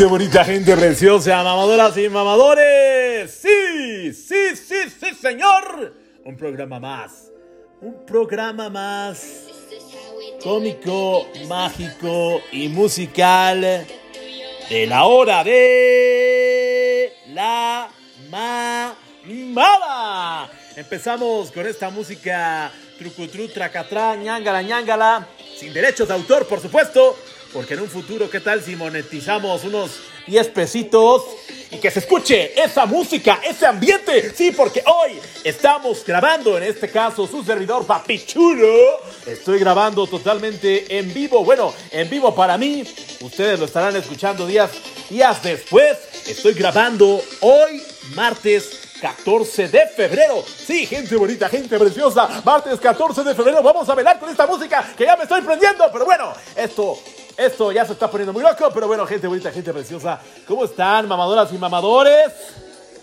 [0.00, 3.30] Gente bonita, gente preciosa, mamadoras y mamadores.
[3.30, 5.92] Sí, sí, sí, sí, señor.
[6.24, 7.30] Un programa más.
[7.82, 9.44] Un programa más
[10.42, 13.86] cómico, mágico y musical
[14.70, 17.90] de la hora de la
[18.30, 20.50] mamada.
[20.76, 27.18] Empezamos con esta música trucutru, tracatrá, ñangala, ñangala, sin derechos de autor, por supuesto.
[27.52, 29.90] Porque en un futuro, ¿qué tal si monetizamos unos
[30.26, 31.24] 10 pesitos
[31.72, 34.32] y que se escuche esa música, ese ambiente?
[34.34, 39.00] Sí, porque hoy estamos grabando, en este caso, su servidor Papichulo.
[39.26, 41.44] Estoy grabando totalmente en vivo.
[41.44, 42.84] Bueno, en vivo para mí.
[43.20, 44.70] Ustedes lo estarán escuchando días,
[45.08, 45.98] días después.
[46.28, 47.82] Estoy grabando hoy,
[48.14, 50.44] martes 14 de febrero.
[50.46, 52.42] Sí, gente bonita, gente preciosa.
[52.44, 53.60] Martes 14 de febrero.
[53.60, 55.90] Vamos a velar con esta música que ya me estoy prendiendo.
[55.92, 56.96] Pero bueno, esto
[57.40, 60.20] esto ya se está poniendo muy loco, pero bueno, gente bonita, gente preciosa.
[60.46, 62.26] ¿Cómo están, mamadoras y mamadores?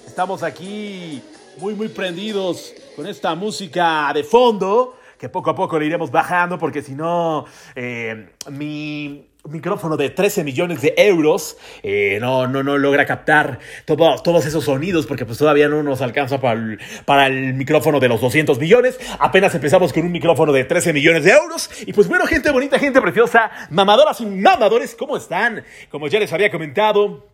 [0.06, 1.24] Estamos aquí
[1.58, 6.60] muy, muy prendidos con esta música de fondo, que poco a poco le iremos bajando,
[6.60, 12.78] porque si no, eh, mi micrófono de 13 millones de euros eh, no, no, no
[12.78, 17.54] logra captar todos esos sonidos porque pues todavía no nos alcanza para el, para el
[17.54, 19.00] micrófono de los 200 millones.
[19.20, 21.70] Apenas empezamos con un micrófono de 13 millones de euros.
[21.86, 25.64] Y pues bueno, gente bonita, gente preciosa, mamadoras y mamadores, ¿cómo están?
[25.90, 27.26] Como ya les había comentado,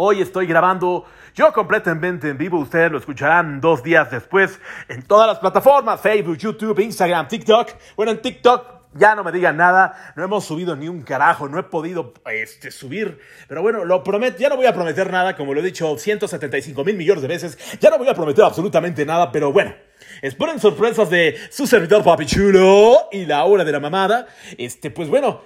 [0.00, 2.60] Hoy estoy grabando yo completamente en vivo.
[2.60, 7.70] Ustedes lo escucharán dos días después en todas las plataformas: Facebook, YouTube, Instagram, TikTok.
[7.96, 11.58] Bueno, en TikTok ya no me digan nada, no hemos subido ni un carajo, no
[11.58, 13.18] he podido este, subir.
[13.46, 16.84] Pero bueno, lo prometo, ya no voy a prometer nada, como lo he dicho 175
[16.84, 19.74] mil millones de veces, ya no voy a prometer absolutamente nada, pero bueno.
[20.22, 24.26] Esperen sorpresas de su servidor Papi Chulo y la hora de la mamada.
[24.56, 25.42] Este, pues bueno,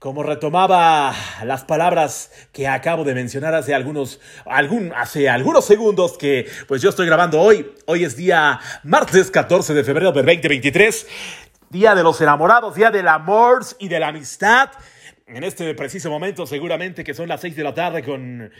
[0.00, 1.14] como retomaba
[1.44, 6.88] las palabras que acabo de mencionar hace algunos, algún, hace algunos segundos que pues yo
[6.88, 7.70] estoy grabando hoy.
[7.86, 11.06] Hoy es día martes 14 de febrero del 2023.
[11.70, 14.70] Día de los enamorados, día del amor y de la amistad.
[15.28, 18.50] En este preciso momento, seguramente que son las 6 de la tarde con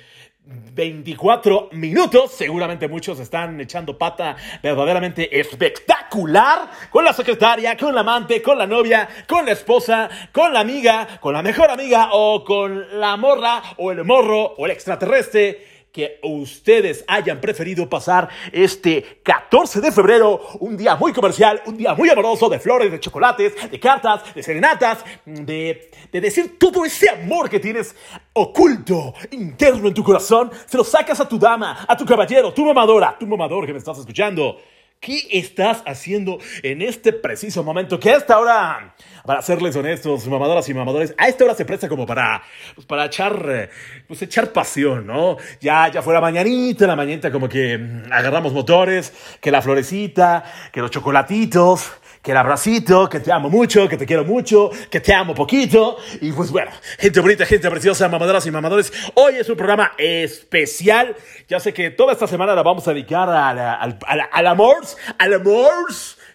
[0.45, 2.31] 24 minutos.
[2.31, 8.69] Seguramente muchos están echando pata verdaderamente espectacular con la secretaria, con la amante, con la
[8.69, 13.61] novia, con la esposa, con la amiga, con la mejor amiga o con la morra
[13.79, 20.41] o el morro o el extraterrestre que ustedes hayan preferido pasar este 14 de febrero,
[20.61, 24.43] un día muy comercial, un día muy amoroso, de flores, de chocolates, de cartas, de
[24.43, 27.95] serenatas, de, de decir todo ese amor que tienes
[28.33, 32.65] oculto, interno en tu corazón, se lo sacas a tu dama, a tu caballero, tu
[32.65, 34.59] mamadora, tu mamador que me estás escuchando.
[35.01, 37.99] ¿Qué estás haciendo en este preciso momento?
[37.99, 38.95] Que a esta hora,
[39.25, 42.43] para serles honestos, mamadoras y mamadores, a esta hora se presta como para,
[42.75, 43.71] pues para echar,
[44.07, 45.39] pues echar pasión, ¿no?
[45.59, 50.83] Ya, ya fuera mañanita, la mañanita como que mm, agarramos motores, que la florecita, que
[50.83, 51.91] los chocolatitos,
[52.23, 55.97] que el abracito, que te amo mucho, que te quiero mucho, que te amo poquito.
[56.21, 61.17] Y pues bueno, gente bonita, gente preciosa, mamadoras y mamadores, hoy es un programa especial.
[61.49, 64.77] Ya sé que toda esta semana la vamos a dedicar al, amor,
[65.19, 65.71] al amor,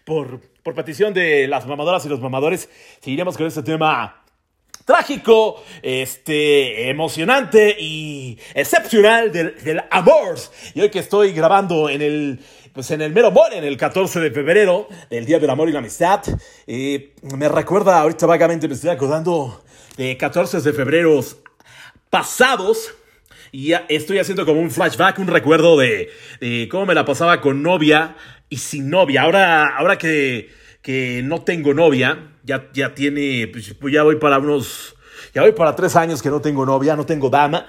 [0.04, 2.68] por, por petición de las mamadoras y los mamadores.
[3.02, 4.24] Seguiremos con este tema
[4.86, 10.36] trágico, este, emocionante y excepcional del, del amor.
[10.74, 12.40] Y hoy que estoy grabando en el
[12.76, 15.72] pues en el mero mole, en el 14 de febrero, el Día del Amor y
[15.72, 16.22] la Amistad.
[16.68, 19.64] me recuerda, ahorita vagamente me estoy acordando
[19.96, 21.22] de 14 de febrero
[22.10, 22.94] pasados.
[23.54, 26.10] Y estoy haciendo como un flashback, un recuerdo de,
[26.70, 28.18] cómo me la pasaba con novia
[28.50, 29.22] y sin novia.
[29.22, 30.50] Ahora, ahora que,
[30.82, 34.98] que no tengo novia, ya, ya tiene, pues, ya voy para unos,
[35.34, 37.66] ya voy para tres años que no tengo novia, no tengo dama.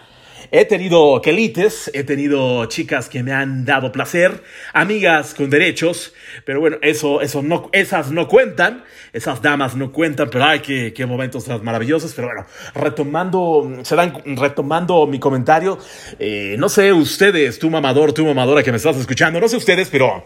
[0.50, 6.14] He tenido quelites, he tenido chicas que me han dado placer, amigas con derechos,
[6.44, 10.92] pero bueno, eso, eso no, esas no cuentan, esas damas no cuentan, pero ay, qué,
[10.92, 12.12] qué momentos tan maravillosos.
[12.14, 15.78] Pero bueno, retomando, se dan, retomando mi comentario,
[16.18, 19.88] eh, no sé ustedes, tu mamador, tu mamadora que me estás escuchando, no sé ustedes,
[19.88, 20.24] pero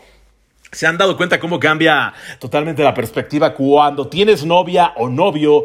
[0.72, 5.64] se han dado cuenta cómo cambia totalmente la perspectiva cuando tienes novia o novio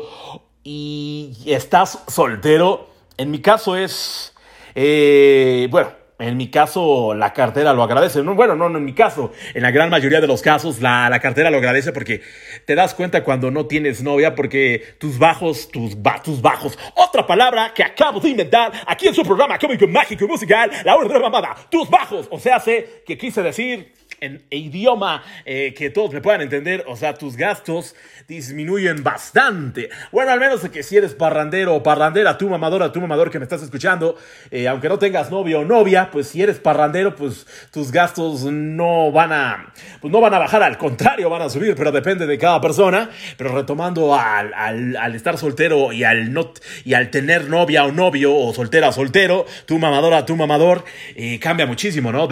[0.63, 2.89] y estás soltero.
[3.17, 4.34] En mi caso es
[4.75, 8.23] eh, bueno, en mi caso, la cartera lo agradece.
[8.23, 9.33] No, bueno, no, no, en mi caso.
[9.53, 12.21] En la gran mayoría de los casos, la, la, cartera lo agradece porque
[12.65, 16.79] te das cuenta cuando no tienes novia, porque tus bajos, tus, tus bajos.
[16.95, 20.95] Otra palabra que acabo de inventar aquí en su programa cómico, mágico y musical, La
[20.95, 21.55] Hora de la Mamada.
[21.69, 22.27] Tus bajos.
[22.31, 26.95] O sea, sé que quise decir en idioma eh, que todos me puedan entender, o
[26.95, 27.95] sea, tus gastos
[28.27, 29.89] disminuyen bastante.
[30.11, 33.43] Bueno, al menos que si eres parrandero o parrandera, tu mamadora, tu mamador que me
[33.43, 34.17] estás escuchando,
[34.51, 39.11] eh, aunque no tengas novio o novia, pues si eres parrandero, pues tus gastos no
[39.11, 42.37] van a, pues no van a bajar, al contrario, van a subir, pero depende de
[42.37, 43.09] cada persona.
[43.37, 46.51] Pero retomando al, al, estar soltero y al, no,
[46.83, 50.83] y al tener novia o novio, o soltera o soltero, tu mamadora, tu mamador,
[51.15, 52.27] eh, cambia muchísimo, ¿no?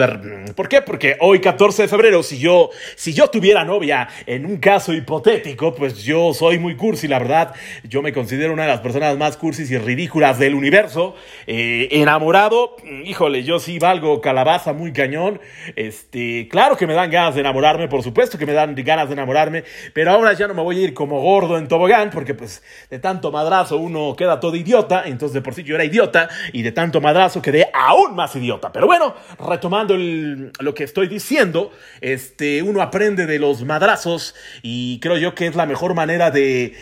[0.54, 0.82] ¿Por qué?
[0.82, 5.74] Porque hoy 14 de febrero, si yo, si yo tuviera novia, en un caso hipotético,
[5.74, 7.54] pues yo soy muy cursi, la verdad.
[7.84, 11.14] Yo me considero una de las personas más cursis y ridículas del universo.
[11.46, 15.40] Eh, enamorado, híjole, yo sí valgo calabaza muy cañón.
[15.76, 19.14] Este, claro que me dan ganas de enamorarme, por supuesto que me dan ganas de
[19.14, 22.62] enamorarme, pero ahora ya no me voy a ir como gordo en tobogán, porque pues
[22.90, 26.62] de tanto madrazo uno queda todo idiota, entonces de por sí yo era idiota y
[26.62, 28.72] de tanto madrazo quedé aún más idiota.
[28.72, 31.63] Pero bueno, retomando lo que estoy diciendo,
[32.00, 36.74] este, uno aprende de los madrazos y creo yo que es la mejor manera de,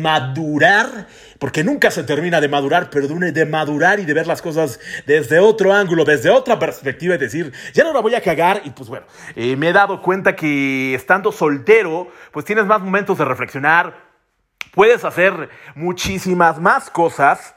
[0.00, 1.06] madurar,
[1.38, 5.38] porque nunca se termina de madurar, pero de, madurar y de ver las cosas desde
[5.38, 8.88] otro ángulo, desde otra perspectiva y decir, ya no la voy a cagar y pues
[8.88, 9.06] bueno,
[9.36, 14.08] eh, me he dado cuenta que estando soltero, pues tienes más momentos de reflexionar,
[14.72, 17.54] puedes hacer muchísimas más cosas.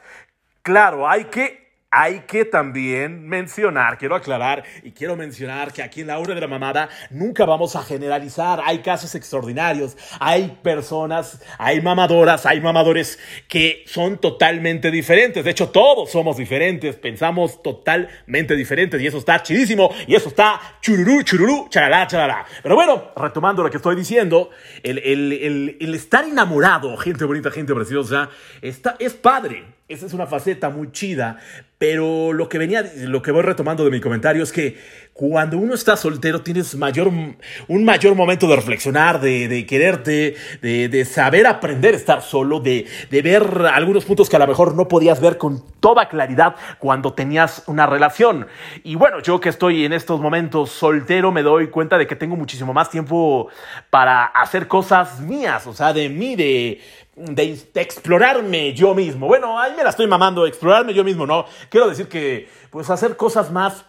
[0.62, 1.61] Claro, hay que
[1.94, 6.40] hay que también mencionar, quiero aclarar y quiero mencionar que aquí en la hora de
[6.40, 8.62] la mamada nunca vamos a generalizar.
[8.64, 15.44] Hay casos extraordinarios, hay personas, hay mamadoras, hay mamadores que son totalmente diferentes.
[15.44, 20.78] De hecho, todos somos diferentes, pensamos totalmente diferentes y eso está chidísimo y eso está
[20.80, 22.46] chururú, chururú, charalá, charalá.
[22.62, 24.48] Pero bueno, retomando lo que estoy diciendo,
[24.82, 28.30] el, el estar enamorado, gente bonita, gente preciosa,
[28.62, 31.38] está, es padre esa es una faceta muy chida,
[31.78, 34.78] pero lo que venía, lo que voy retomando de mi comentario es que
[35.12, 41.46] cuando uno está soltero tienes mayor, un mayor momento de reflexionar, de, quererte, de, saber
[41.46, 43.42] aprender a estar solo, de, ver
[43.72, 47.86] algunos puntos que a lo mejor no podías ver con toda claridad cuando tenías una
[47.86, 48.46] relación.
[48.84, 52.36] Y bueno, yo que estoy en estos momentos soltero me doy cuenta de que tengo
[52.36, 53.48] muchísimo más tiempo
[53.90, 56.80] para hacer cosas mías, o sea, de mí, de
[57.16, 59.26] de, explorarme yo mismo.
[59.26, 61.46] Bueno, ahí me la estoy mamando, explorarme yo mismo, ¿no?
[61.68, 63.84] Quiero decir que, pues, hacer cosas más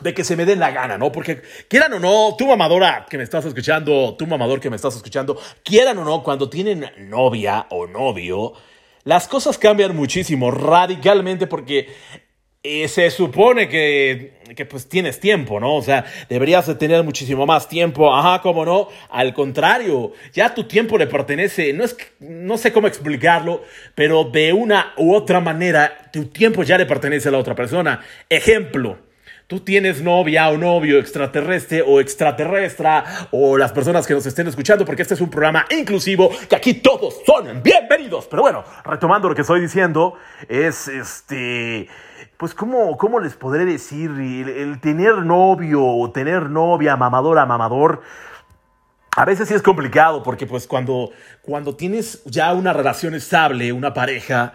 [0.00, 1.12] de que se me den la gana, ¿no?
[1.12, 4.96] Porque quieran o no, tu mamadora que me estás escuchando, tu mamador que me estás
[4.96, 8.54] escuchando, quieran o no, cuando tienen novia o novio,
[9.04, 11.94] las cosas cambian muchísimo, radicalmente, porque
[12.66, 15.76] y se supone que, que, pues tienes tiempo, ¿no?
[15.76, 18.12] O sea, deberías de tener muchísimo más tiempo.
[18.12, 18.88] Ajá, cómo no.
[19.10, 21.74] Al contrario, ya tu tiempo le pertenece.
[21.74, 23.62] No es, no sé cómo explicarlo,
[23.94, 28.00] pero de una u otra manera, tu tiempo ya le pertenece a la otra persona.
[28.30, 28.98] Ejemplo.
[29.46, 32.88] Tú tienes novia o novio extraterrestre o extraterrestre
[33.30, 36.72] o las personas que nos estén escuchando porque este es un programa inclusivo que aquí
[36.72, 38.26] todos son bienvenidos.
[38.26, 40.14] Pero bueno, retomando lo que estoy diciendo,
[40.48, 41.88] es este
[42.36, 44.10] pues ¿cómo, cómo les podré decir?
[44.10, 48.02] El, tener novio o tener novia, mamadora, mamador,
[49.16, 51.10] a veces sí es complicado porque pues cuando,
[51.42, 54.54] cuando tienes ya una relación estable, una pareja,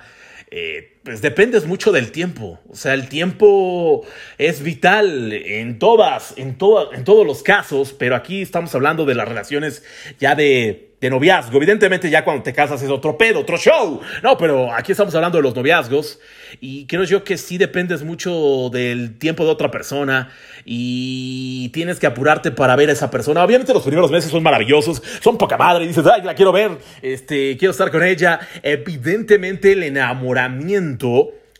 [0.51, 2.59] eh, pues dependes mucho del tiempo.
[2.69, 4.05] O sea, el tiempo
[4.37, 6.57] es vital en todas, en,
[6.93, 9.83] en todos los casos, pero aquí estamos hablando de las relaciones
[10.19, 11.57] ya de de noviazgo.
[11.57, 14.01] Evidentemente ya cuando te casas es otro pedo, otro show.
[14.23, 16.19] No, pero aquí estamos hablando de los noviazgos
[16.59, 20.31] y creo yo que sí dependes mucho del tiempo de otra persona
[20.65, 23.43] y tienes que apurarte para ver a esa persona.
[23.43, 27.55] Obviamente los primeros meses son maravillosos, son poca madre, dices, ay, la quiero ver, este,
[27.57, 28.39] quiero estar con ella.
[28.61, 30.88] Evidentemente el enamoramiento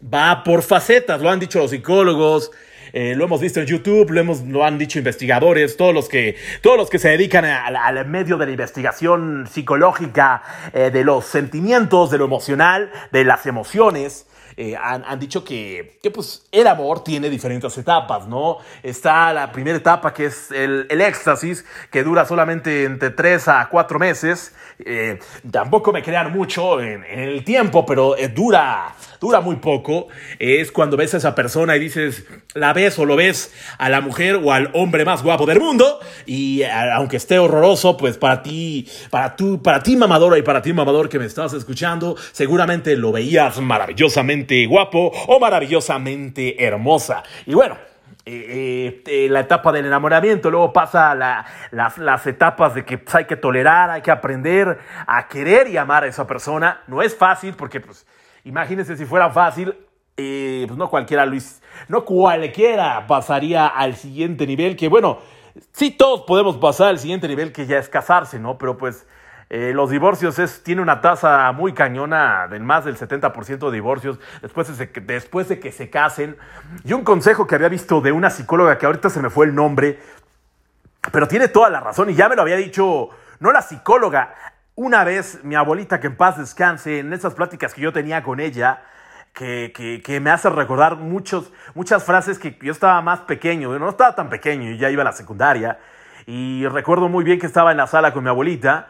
[0.02, 2.52] va por facetas, lo han dicho los psicólogos,
[2.94, 6.36] eh, lo hemos visto en YouTube, lo, hemos, lo han dicho investigadores, todos los que,
[6.62, 10.42] todos los que se dedican al medio de la investigación psicológica,
[10.74, 14.26] eh, de los sentimientos, de lo emocional, de las emociones.
[14.58, 18.58] Eh, han, dicho que, que, pues, el amor tiene diferentes etapas, ¿no?
[18.84, 24.00] Está la primera etapa que es el, éxtasis, que dura solamente entre 3 a 4
[24.00, 24.54] meses.
[25.50, 30.08] Tampoco me crean mucho en, el tiempo, pero dura, dura muy poco.
[30.40, 34.02] es cuando ves a esa persona y dices, la ves o lo ves a la
[34.02, 36.00] mujer o al hombre más guapo del mundo.
[36.26, 40.74] Y aunque esté horroroso, pues para ti, para tú, para ti mamadora y para ti
[40.74, 47.24] mamador que me estás escuchando, seguramente lo veías maravillosamente guapo o maravillosamente hermosa.
[47.46, 47.78] Y bueno,
[48.26, 53.38] eh, eh, la etapa del enamoramiento, luego pasa las, etapas de que pues, hay que
[53.38, 56.82] tolerar, hay que aprender a querer y amar a esa persona.
[56.88, 58.06] No es fácil porque, pues,
[58.44, 59.76] imagínense si fuera fácil,
[60.18, 65.20] eh, pues no cualquiera, Luis, no cualquiera pasaría al siguiente nivel, que bueno,
[65.72, 68.58] sí, todos podemos pasar al siguiente nivel que ya es casarse, ¿no?
[68.58, 69.08] Pero pues
[69.50, 74.20] eh, los divorcios es, tiene una tasa muy cañona de más del 70% de divorcios
[74.42, 76.38] después de, después de que se casen.
[76.84, 79.56] Y un consejo que había visto de una psicóloga que ahorita se me fue el
[79.56, 80.00] nombre,
[81.12, 84.36] pero tiene toda la razón y ya me lo había dicho, no la psicóloga,
[84.80, 88.40] una vez mi abuelita que en paz descanse, en esas pláticas que yo tenía con
[88.40, 88.82] ella,
[89.34, 89.74] que,
[90.06, 94.30] que, me hace recordar muchos, muchas frases que yo estaba más pequeño, no estaba tan
[94.30, 95.80] pequeño, y ya iba a la secundaria,
[96.26, 98.88] y recuerdo muy bien que estaba en la sala con mi abuelita,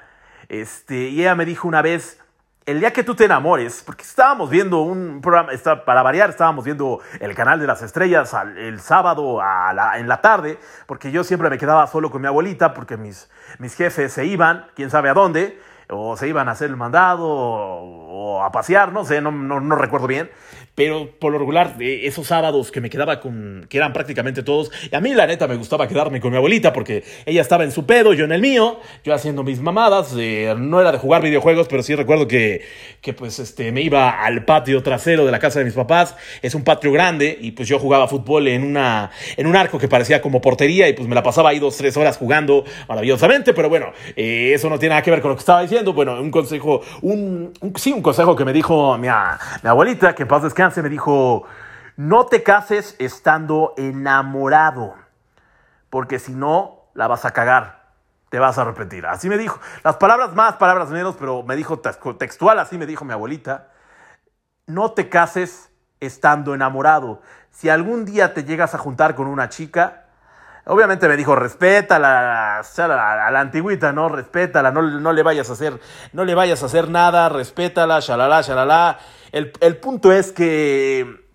[0.48, 2.22] este, y ella me dijo una vez,
[2.67, 5.51] el día que tú te enamores, porque estábamos viendo un programa,
[5.88, 9.41] para variar, estábamos viendo el canal de las estrellas el sábado
[9.96, 13.27] en la tarde, porque yo siempre me quedaba solo con mi abuelita, porque mis,
[13.58, 17.25] mis jefes se iban, quién sabe a dónde, o se iban a hacer el mandado,
[17.27, 18.08] o,
[18.43, 20.29] a pasear, no sé, no, no recuerdo bien
[20.79, 24.95] pero por lo regular, esos sábados que me quedaba con, que eran prácticamente todos, y
[24.95, 27.85] a mí la neta me gustaba quedarme con mi abuelita porque ella estaba en su
[27.85, 31.67] pedo, yo en el mío, yo haciendo mis mamadas, eh, no era de jugar videojuegos,
[31.67, 32.61] pero sí recuerdo que,
[33.01, 36.55] que pues este, me iba al patio trasero de la casa de mis papás, es
[36.55, 40.21] un patio grande, y pues yo jugaba fútbol en, una, en un arco que parecía
[40.21, 43.91] como portería, y pues me la pasaba ahí dos, tres horas jugando maravillosamente, pero bueno,
[44.15, 46.79] eh, eso no tiene nada que ver con lo que estaba diciendo, bueno, un consejo,
[47.01, 50.83] un, sí, un consejo que me dijo mi, mi abuelita, que en paz descanse, se
[50.83, 51.45] me dijo,
[51.95, 54.95] no te cases estando enamorado,
[55.89, 57.91] porque si no, la vas a cagar,
[58.29, 59.05] te vas a arrepentir.
[59.05, 63.05] Así me dijo, las palabras más, palabras menos, pero me dijo textual, así me dijo
[63.05, 63.67] mi abuelita,
[64.65, 67.21] no te cases estando enamorado.
[67.51, 70.05] Si algún día te llegas a juntar con una chica,
[70.71, 74.07] Obviamente me dijo, respétala, a la antigüita, ¿no?
[74.07, 75.79] Respétala, no, no, le vayas a hacer,
[76.13, 78.99] no le vayas a hacer nada, respétala, shalala, shalala.
[79.31, 81.25] El, el punto es que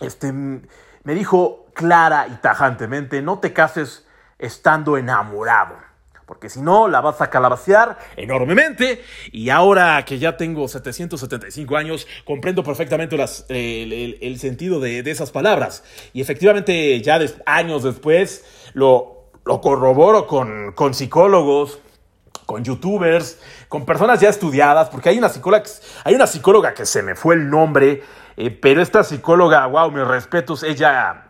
[0.00, 4.04] este, me dijo clara y tajantemente, no te cases
[4.40, 5.76] estando enamorado
[6.32, 9.02] porque si no la vas a calabacear enormemente.
[9.32, 15.84] Y ahora que ya tengo 775 años, comprendo perfectamente las, el, sentido de, esas palabras.
[16.14, 21.80] Y efectivamente, ya años después, lo, lo corroboro con, con psicólogos,
[22.46, 25.64] con youtubers, con personas ya estudiadas, porque hay una psicóloga,
[26.04, 28.02] hay una psicóloga que se me fue el nombre,
[28.36, 31.28] eh, pero esta psicóloga, wow, mis respetos, ella,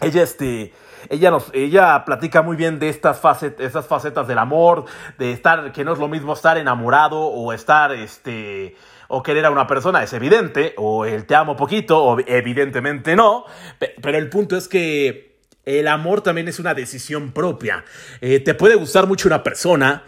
[0.00, 0.72] ella, este,
[1.08, 4.84] ella, nos, ella platica muy bien de estas, facetas, esas facetas del amor,
[5.18, 8.76] de estar, que no es lo mismo estar enamorado o estar, este,
[9.08, 13.44] o querer a una persona, es evidente, o el te amo poquito, o evidentemente no,
[13.78, 15.29] pero el punto es que
[15.78, 17.84] el amor también es una decisión propia.
[18.20, 20.04] Eh, te puede gustar mucho una persona,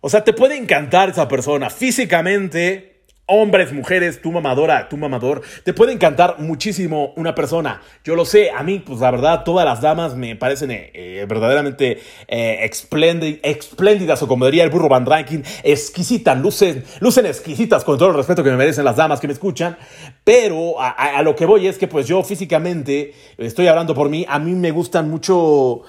[0.00, 2.93] o sea, te puede encantar esa persona físicamente,
[3.26, 7.80] Hombres, mujeres, tu mamadora, tu mamador, te puede encantar muchísimo una persona.
[8.04, 11.24] Yo lo sé, a mí, pues la verdad, todas las damas me parecen eh, eh,
[11.26, 12.70] verdaderamente eh,
[13.42, 18.14] espléndidas, o como diría el burro Van Ranking, exquisitas, lucen, lucen exquisitas con todo el
[18.14, 19.78] respeto que me merecen las damas que me escuchan.
[20.22, 24.38] Pero a, lo que voy es que, pues yo físicamente, estoy hablando por mí, a
[24.38, 25.82] mí me gustan mucho,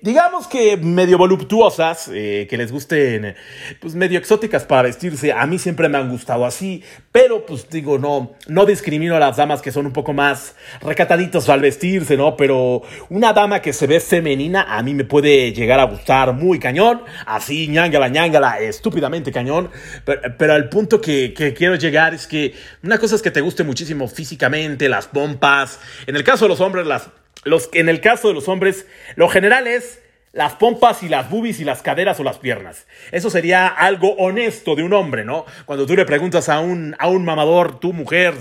[0.00, 3.34] digamos que medio voluptuosas, que les gusten,
[3.80, 5.32] pues medio exóticas para vestirse.
[5.32, 9.36] A mí siempre me han gustado así, pero pues digo, no, no discrimino a las
[9.36, 12.36] damas que son un poco más recataditos al vestirse, ¿no?
[12.36, 16.58] Pero una dama que se ve femenina a mí me puede llegar a gustar muy
[16.58, 19.70] cañón, así ñangala, ñangala, estúpidamente cañón,
[20.04, 23.64] pero, al punto que, que quiero llegar es que una cosa es que te guste
[23.64, 27.08] muchísimo físicamente, las pompas, en el caso de los hombres, las,
[27.44, 30.01] los, en el caso de los hombres, lo general es
[30.32, 32.86] las pompas y las boobies y las caderas o las piernas.
[33.10, 35.44] Eso sería algo honesto de un hombre, ¿no?
[35.66, 38.34] Cuando tú le preguntas a un, a un mamador, tu mujer,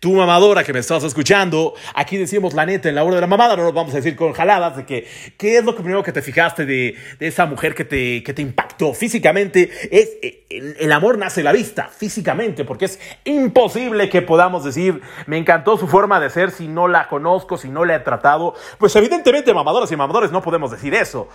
[0.00, 3.26] tu mamadora que me estás escuchando, aquí decimos la neta en la hora de la
[3.26, 5.06] mamada, no nos vamos a decir con jaladas de que,
[5.38, 8.42] ¿qué es lo primero que te fijaste de, de esa mujer que te, que te
[8.42, 9.70] impactó físicamente?
[9.90, 15.00] Es, eh, el, el amor nace la vista, físicamente, porque es imposible que podamos decir,
[15.26, 18.54] me encantó su forma de ser si no la conozco, si no la he tratado.
[18.78, 21.28] Pues evidentemente, mamadoras y mamadores no podemos decir eso.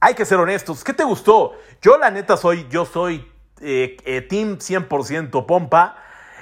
[0.00, 0.82] Hay que ser honestos.
[0.82, 1.52] ¿Qué te gustó?
[1.80, 3.24] Yo la neta soy, yo soy
[3.60, 5.96] eh, eh, team 100% pompa.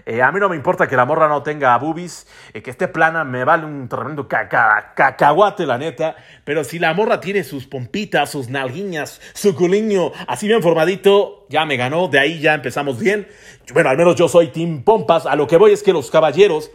[0.07, 3.25] Eh, a mí no me importa que la morra no tenga boobies, que esté plana,
[3.25, 6.17] me vale un tremendo cacahuate, la neta.
[6.45, 11.65] Pero si la morra tiene sus pompitas, sus nalguiñas, su culiño así bien formadito, ya
[11.65, 12.09] me ganó.
[12.09, 13.29] De ahí ya empezamos bien.
[13.73, 15.27] Bueno, al menos yo soy Team Pompas.
[15.27, 16.71] A lo que voy es que los caballeros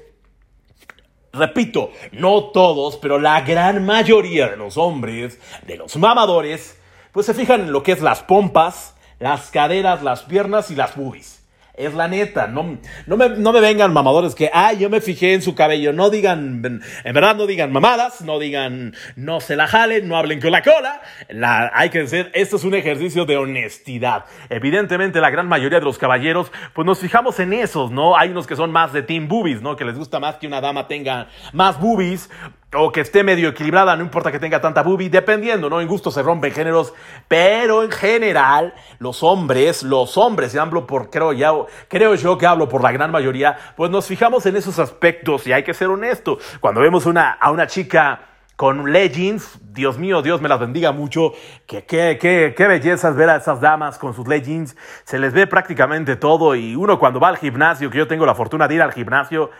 [1.36, 6.79] Repito, no todos, pero la gran mayoría de los hombres, de los mamadores,
[7.12, 10.96] pues se fijan en lo que es las pompas, las caderas, las piernas y las
[10.96, 11.35] boobies.
[11.77, 15.34] Es la neta, no, no, me, no me vengan mamadores que, ay, yo me fijé
[15.34, 15.91] en su cabello.
[15.91, 16.62] No digan,
[17.03, 20.62] en verdad no digan mamadas, no digan, no se la jalen, no hablen con la
[20.62, 21.01] cola.
[21.27, 24.24] La, hay que decir, esto es un ejercicio de honestidad.
[24.50, 28.15] Evidentemente la gran mayoría de los caballeros, pues nos fijamos en esos, ¿no?
[28.17, 29.75] Hay unos que son más de team boobies, ¿no?
[29.75, 32.29] Que les gusta más que una dama tenga más boobies
[32.77, 35.82] o que esté medio equilibrada, no importa que tenga tanta boobie, dependiendo, ¿no?
[35.82, 36.94] En gusto se rompen géneros,
[37.27, 41.51] pero en general, los hombres, los hombres, y hablo por, creo, ya,
[41.88, 45.53] creo yo que hablo por la gran mayoría, pues nos fijamos en esos aspectos y
[45.53, 46.38] hay que ser honesto.
[46.60, 51.34] Cuando vemos una, a una chica con leggings, Dios mío, Dios me las bendiga mucho,
[51.67, 56.55] que qué bellezas ver a esas damas con sus leggings, se les ve prácticamente todo
[56.55, 59.51] y uno cuando va al gimnasio, que yo tengo la fortuna de ir al gimnasio,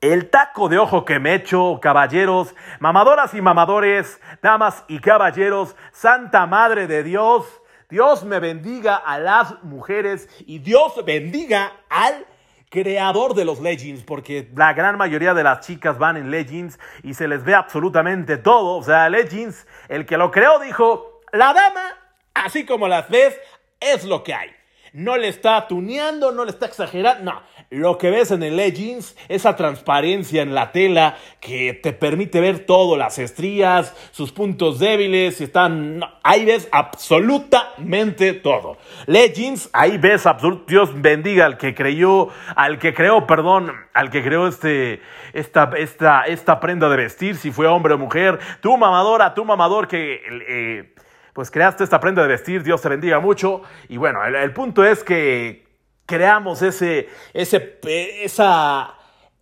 [0.00, 6.46] el taco de ojo que me echo, caballeros, mamadoras y mamadores, damas y caballeros, Santa
[6.46, 7.44] Madre de Dios,
[7.90, 12.26] Dios me bendiga a las mujeres y Dios bendiga al
[12.68, 17.14] creador de los Legends, porque la gran mayoría de las chicas van en Legends y
[17.14, 18.76] se les ve absolutamente todo.
[18.76, 21.96] O sea, Legends, el que lo creó dijo, la dama,
[22.34, 23.40] así como las ves,
[23.80, 24.50] es lo que hay.
[24.92, 29.14] No le está tuneando, no le está exagerando, no lo que ves en el Legends,
[29.28, 35.40] esa transparencia en la tela que te permite ver todo, las estrías, sus puntos débiles,
[35.40, 38.78] están, ahí ves absolutamente todo.
[39.06, 40.24] Legends, ahí ves,
[40.66, 45.02] Dios bendiga al que creyó, al que creó, perdón, al que creó este,
[45.34, 49.88] esta, esta, esta prenda de vestir, si fue hombre o mujer, tu mamadora, tu mamador
[49.88, 50.22] que...
[50.48, 50.94] Eh,
[51.34, 53.62] pues creaste esta prenda de vestir, Dios te bendiga mucho.
[53.88, 55.67] Y bueno, el punto es que
[56.08, 57.78] creamos ese, ese,
[58.24, 58.94] esa,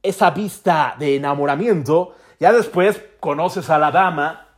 [0.02, 4.48] esa vista de enamoramiento, ya después conoces a la dama,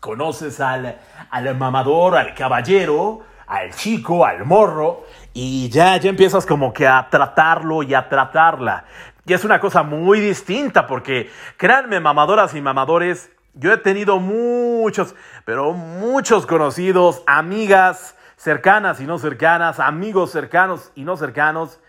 [0.00, 0.98] conoces al,
[1.30, 7.06] al mamador, al caballero, al chico, al morro, y ya, ya empiezas como que a
[7.08, 8.84] tratarlo y a tratarla.
[9.24, 15.14] Y es una cosa muy distinta porque, créanme, mamadoras y mamadores, yo he tenido muchos,
[15.44, 21.80] pero muchos conocidos, amigas, cercanas y no cercanas, amigos cercanos y no cercanos,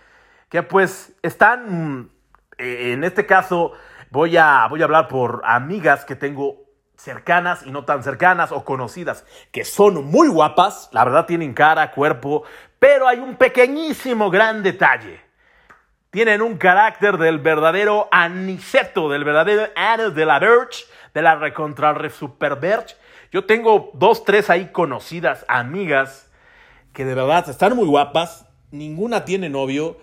[0.50, 2.10] que pues están,
[2.58, 3.74] eh, en este caso
[4.10, 6.58] voy a, voy a hablar por amigas que tengo
[6.98, 11.92] cercanas y no tan cercanas o conocidas, que son muy guapas, la verdad tienen cara,
[11.92, 12.44] cuerpo,
[12.80, 15.22] pero hay un pequeñísimo gran detalle.
[16.10, 21.96] Tienen un carácter del verdadero aniceto, del verdadero Anne de la Birch, de la recontra
[22.10, 22.98] super Birch.
[23.32, 26.29] Yo tengo dos, tres ahí conocidas, amigas,
[27.00, 29.96] que de verdad están muy guapas, ninguna tiene novio.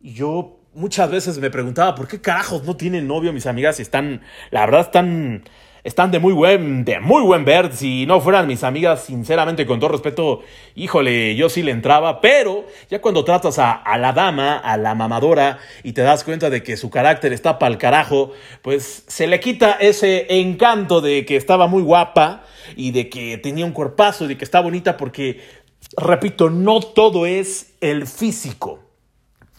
[0.00, 3.80] Y yo muchas veces me preguntaba, ¿por qué carajos no tienen novio mis amigas?
[3.80, 4.20] Y están,
[4.52, 5.42] la verdad, están,
[5.82, 7.74] están de muy buen, de muy buen ver.
[7.74, 10.42] Si no fueran mis amigas, sinceramente, con todo respeto,
[10.76, 12.20] híjole, yo sí le entraba.
[12.20, 16.62] Pero ya cuando tratas a, la dama, a la mamadora, y te das cuenta de
[16.62, 18.30] que su carácter está para el carajo,
[18.62, 22.44] pues se le quita ese encanto de que estaba muy guapa
[22.76, 25.63] y de que tenía un cuerpazo y de que está bonita porque
[25.96, 28.80] repito, no todo es el físico.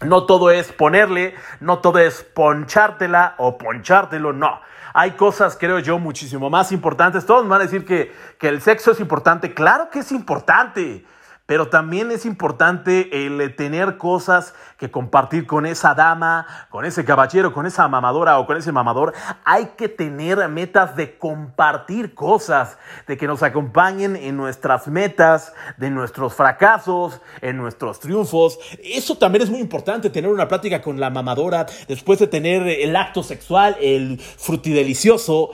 [0.02, 4.60] No todo es ponerle, no todo es ponchártela o ponchártelo, no.
[4.94, 7.26] Hay cosas, creo yo, muchísimo más importantes.
[7.26, 9.54] Todos me van a decir que, que el sexo es importante.
[9.54, 11.06] Claro que es importante.
[11.46, 17.54] Pero también es importante el tener cosas que compartir con esa dama, con ese caballero,
[17.54, 19.14] con esa mamadora o con ese mamador.
[19.44, 25.92] Hay que tener metas de compartir cosas, de que nos acompañen en nuestras metas, de
[25.92, 28.58] nuestros fracasos, en nuestros triunfos.
[28.84, 32.96] Eso también es muy importante, tener una plática con la mamadora después de tener el
[32.96, 35.52] acto sexual, el frutidelicioso.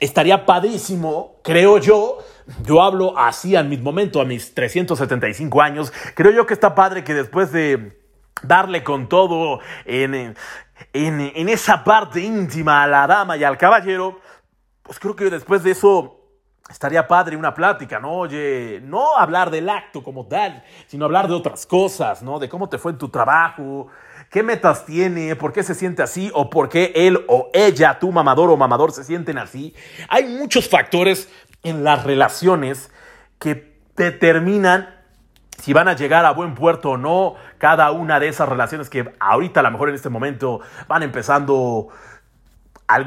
[0.00, 2.18] Estaría padrísimo, creo yo,
[2.62, 5.92] yo hablo así en mi momento, a mis 375 años.
[6.14, 7.98] Creo yo que está padre que después de
[8.42, 10.34] darle con todo en,
[10.92, 14.20] en, esa parte íntima a la dama y al caballero,
[14.82, 16.14] pues creo que después de eso
[16.70, 18.12] estaría padre una plática, ¿no?
[18.12, 22.38] Oye, no hablar del acto como tal, sino hablar de otras cosas, ¿no?
[22.38, 23.88] De cómo te fue en tu trabajo,
[24.30, 28.12] qué metas tiene, por qué se siente así o por qué él o ella, tu
[28.12, 29.74] mamador o mamador, se sienten así.
[30.08, 31.28] Hay muchos factores
[31.62, 32.90] en las relaciones
[33.38, 34.98] que determinan
[35.58, 39.12] si van a llegar a buen puerto o no, cada una de esas relaciones que
[39.18, 41.88] ahorita a lo mejor en este momento van empezando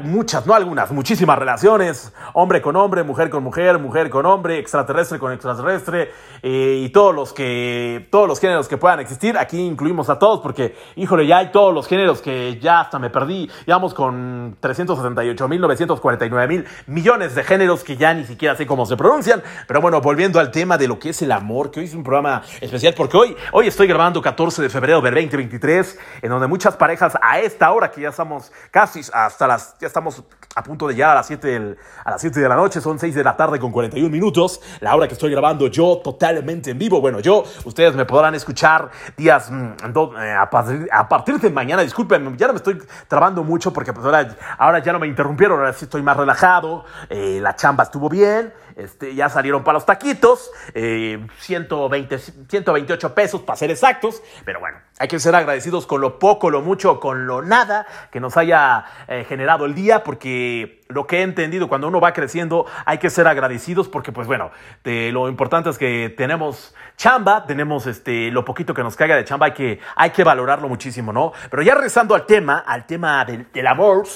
[0.04, 5.18] muchas, no algunas, muchísimas relaciones, hombre con hombre, mujer con mujer, mujer con hombre, extraterrestre
[5.18, 10.08] con extraterrestre, eh, y todos los que, todos los géneros que puedan existir, aquí incluimos
[10.08, 13.92] a todos, porque, híjole, ya hay todos los géneros que ya hasta me perdí, vamos
[13.92, 18.96] con 378 mil, 949 mil millones de géneros que ya ni siquiera sé cómo se
[18.96, 21.94] pronuncian, pero bueno, volviendo al tema de lo que es el amor, que hoy es
[21.94, 26.46] un programa especial, porque hoy, hoy estoy grabando 14 de febrero del 2023, en donde
[26.46, 30.22] muchas parejas a esta hora, que ya estamos casi hasta las ya estamos
[30.54, 33.14] a punto de llegar a las 7 a las 7 de la noche, son 6
[33.14, 37.00] de la tarde con 41 minutos, la hora que estoy grabando yo totalmente en vivo.
[37.00, 39.72] Bueno, yo, ustedes me podrán escuchar días mm,
[40.18, 44.36] eh, a, partir, de mañana, disculpen, ya no me estoy trabando mucho porque pues ahora,
[44.58, 48.52] ahora ya no me interrumpieron, ahora sí estoy más relajado, eh, la chamba estuvo bien,
[48.76, 54.78] este, ya salieron para los taquitos, 120, eh, 128 pesos para ser exactos, pero bueno,
[54.98, 58.84] hay que ser agradecidos con lo poco, lo mucho, con lo nada que nos haya
[59.08, 63.10] eh, generado el día, porque lo que he entendido, cuando uno va creciendo, hay que
[63.10, 64.50] ser agradecidos, porque pues bueno,
[64.84, 69.46] lo importante es que tenemos chamba, tenemos este, lo poquito que nos caiga de chamba,
[69.46, 71.32] hay que, hay que valorarlo muchísimo, ¿no?
[71.50, 74.06] Pero ya regresando al tema, al tema del, amor,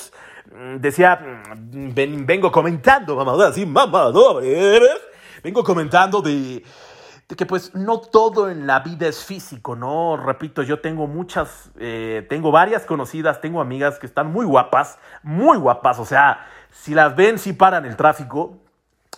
[0.78, 1.20] decía,
[1.54, 4.42] mm, vengo comentando, mamador, así, mamador,
[5.42, 6.64] vengo comentando de,
[7.28, 10.16] de, que pues no todo en la vida es físico, ¿no?
[10.16, 15.58] Repito, yo tengo muchas, eh, tengo varias conocidas, tengo amigas que están muy guapas, muy
[15.58, 18.58] guapas, o sea, si las ven, si paran el tráfico,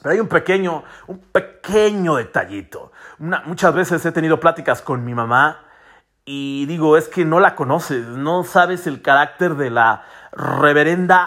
[0.03, 2.93] pero hay un pequeño, un pequeño detallito.
[3.19, 5.68] muchas veces he tenido pláticas con mi mamá
[6.31, 11.27] y digo, es que no la conoces, no sabes el carácter de la reverenda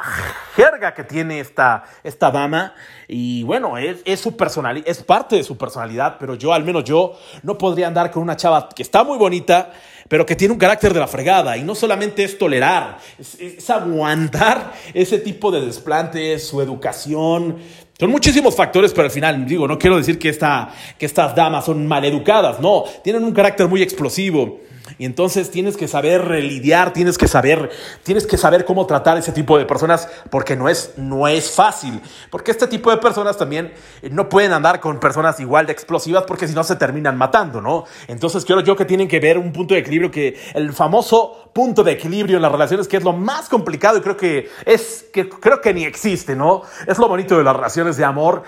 [0.55, 2.75] jerga que tiene esta, esta dama.
[3.07, 7.17] Y bueno, es, su personalidad, es parte de su personalidad, pero yo, al menos yo,
[7.41, 9.71] no podría andar con una chava que está muy bonita,
[10.07, 11.57] pero que tiene un carácter de la fregada.
[11.57, 17.57] Y no solamente es tolerar, es, aguantar ese tipo de desplantes, su educación.
[17.99, 21.65] Son muchísimos factores, pero al final, digo, no quiero decir que, esta, que estas damas
[21.65, 24.59] son maleducadas, no, tienen un carácter muy explosivo.
[25.01, 27.71] Y entonces tienes que saber lidiar, tienes que saber,
[28.03, 31.99] tienes que saber cómo tratar ese tipo de personas porque no es, no es fácil.
[32.29, 36.25] Porque este tipo de personas también eh, no pueden andar con personas igual de explosivas
[36.27, 37.85] porque si no se terminan matando, ¿no?
[38.07, 41.83] Entonces creo yo que tienen que ver un punto de equilibrio que el famoso punto
[41.83, 45.27] de equilibrio en las relaciones que es lo más complicado y creo que es que
[45.27, 46.61] creo que ni existe, ¿no?
[46.85, 48.43] Es lo bonito de las relaciones de amor,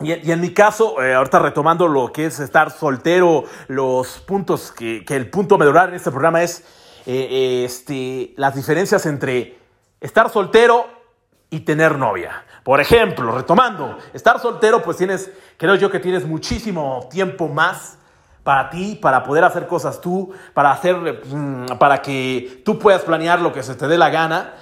[0.00, 5.04] y, en mi caso, eh, ahorita retomando lo que es estar soltero, los puntos que,
[5.08, 6.64] el punto medular en este programa es
[7.06, 9.56] eh, este, las diferencias entre
[10.00, 10.86] estar soltero
[11.48, 12.44] y tener novia.
[12.64, 17.96] Por ejemplo, retomando, estar soltero, pues tienes, creo yo que tienes muchísimo tiempo más
[18.42, 23.40] para ti, para poder hacer cosas tú, para hacer, mm, para que tú puedas planear
[23.40, 24.54] lo que se te dé la gana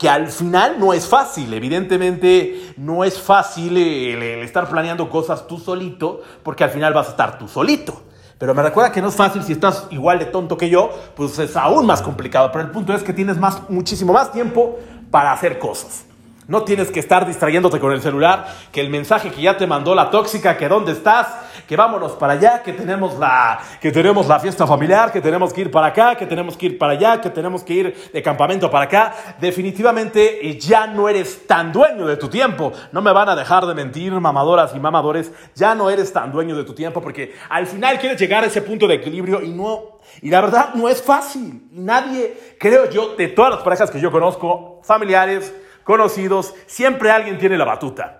[0.00, 5.58] que al final no es fácil, evidentemente no es fácil el, estar planeando cosas tú
[5.58, 8.00] solito, porque al final vas a estar tú solito.
[8.38, 11.38] Pero me recuerda que no es fácil si estás igual de tonto que yo, pues
[11.38, 12.50] es aún más complicado.
[12.50, 14.78] Pero el punto es que tienes más, muchísimo más tiempo
[15.10, 16.06] para hacer cosas.
[16.48, 19.94] No tienes que estar distrayéndote con el celular, que el mensaje que ya te mandó
[19.94, 21.26] la tóxica, que dónde estás,
[21.70, 25.60] que vámonos para allá, que tenemos la, que tenemos la fiesta familiar, que tenemos que
[25.60, 28.68] ir para acá, que tenemos que ir para allá, que tenemos que ir de campamento
[28.68, 29.14] para acá.
[29.40, 32.72] Definitivamente eh, ya no eres tan dueño de tu tiempo.
[32.90, 35.30] No me van a dejar de mentir, mamadoras y mamadores.
[35.54, 38.62] Ya no eres tan dueño de tu tiempo porque al final quieres llegar a ese
[38.62, 41.68] punto de equilibrio y no y la verdad no es fácil.
[41.70, 45.54] Nadie, creo yo, de todas las parejas que yo conozco, familiares,
[45.84, 48.19] conocidos, siempre alguien tiene la batuta.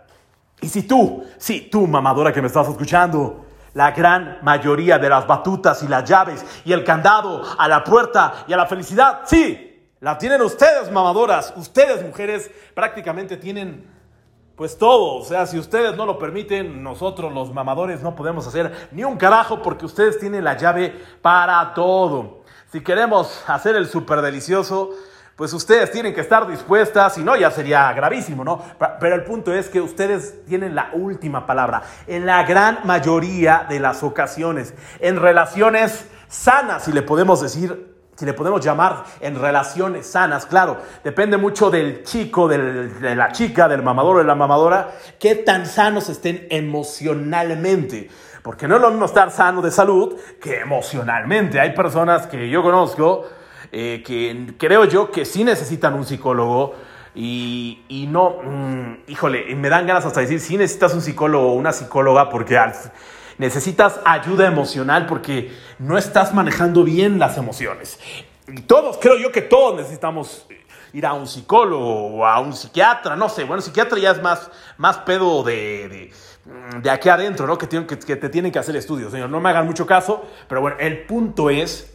[0.60, 5.26] Y si tú, sí, tú, mamadora que me estás escuchando, la gran mayoría de las
[5.26, 9.70] batutas y las llaves y el candado a la puerta y a la felicidad, sí,
[10.00, 11.52] la tienen ustedes, mamadoras.
[11.56, 13.86] Ustedes, mujeres, prácticamente tienen
[14.56, 15.16] pues todo.
[15.16, 19.16] O sea, si ustedes no lo permiten, nosotros los mamadores no podemos hacer ni un
[19.16, 22.40] carajo porque ustedes tienen la llave para todo.
[22.72, 24.90] Si queremos hacer el súper delicioso,
[25.40, 28.62] pues ustedes tienen que estar dispuestas, si no ya sería gravísimo, ¿no?
[29.00, 33.80] Pero el punto es que ustedes tienen la última palabra en la gran mayoría de
[33.80, 40.06] las ocasiones, en relaciones sanas, si le podemos decir, si le podemos llamar en relaciones
[40.08, 44.90] sanas, claro, depende mucho del chico, de la chica, del mamador o de la mamadora,
[45.18, 48.10] qué tan sanos estén emocionalmente.
[48.42, 51.58] Porque no es lo mismo estar sano de salud que emocionalmente.
[51.58, 53.39] Hay personas que yo conozco
[53.72, 56.74] eh, que creo yo que sí necesitan un psicólogo
[57.14, 61.54] y, y no, mm, híjole, me dan ganas hasta decir, sí necesitas un psicólogo o
[61.54, 62.58] una psicóloga porque
[63.38, 67.98] necesitas ayuda emocional porque no estás manejando bien las emociones.
[68.48, 70.46] Y todos, creo yo que todos necesitamos
[70.92, 74.50] ir a un psicólogo o a un psiquiatra, no sé, bueno, psiquiatra ya es más,
[74.76, 76.10] más pedo de,
[76.82, 77.56] de, aquí adentro, ¿no?
[77.56, 80.60] Que, tienen, que, te tienen que hacer estudios, señor, no me hagan mucho caso, pero
[80.60, 81.94] bueno, el punto es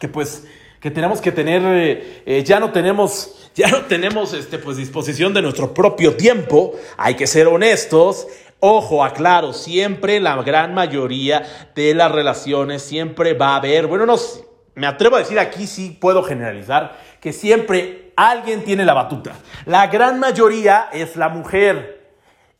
[0.00, 0.46] que pues
[0.80, 5.34] que tenemos que tener, eh, eh, ya no tenemos, ya no tenemos este, pues, disposición
[5.34, 8.26] de nuestro propio tiempo, hay que ser honestos,
[8.60, 14.16] Ojo, aclaro, siempre la gran mayoría de las relaciones siempre va a haber, bueno, no
[14.74, 19.32] me atrevo a decir aquí sí puedo generalizar, que siempre alguien tiene la batuta.
[19.66, 21.98] La gran mayoría es la mujer.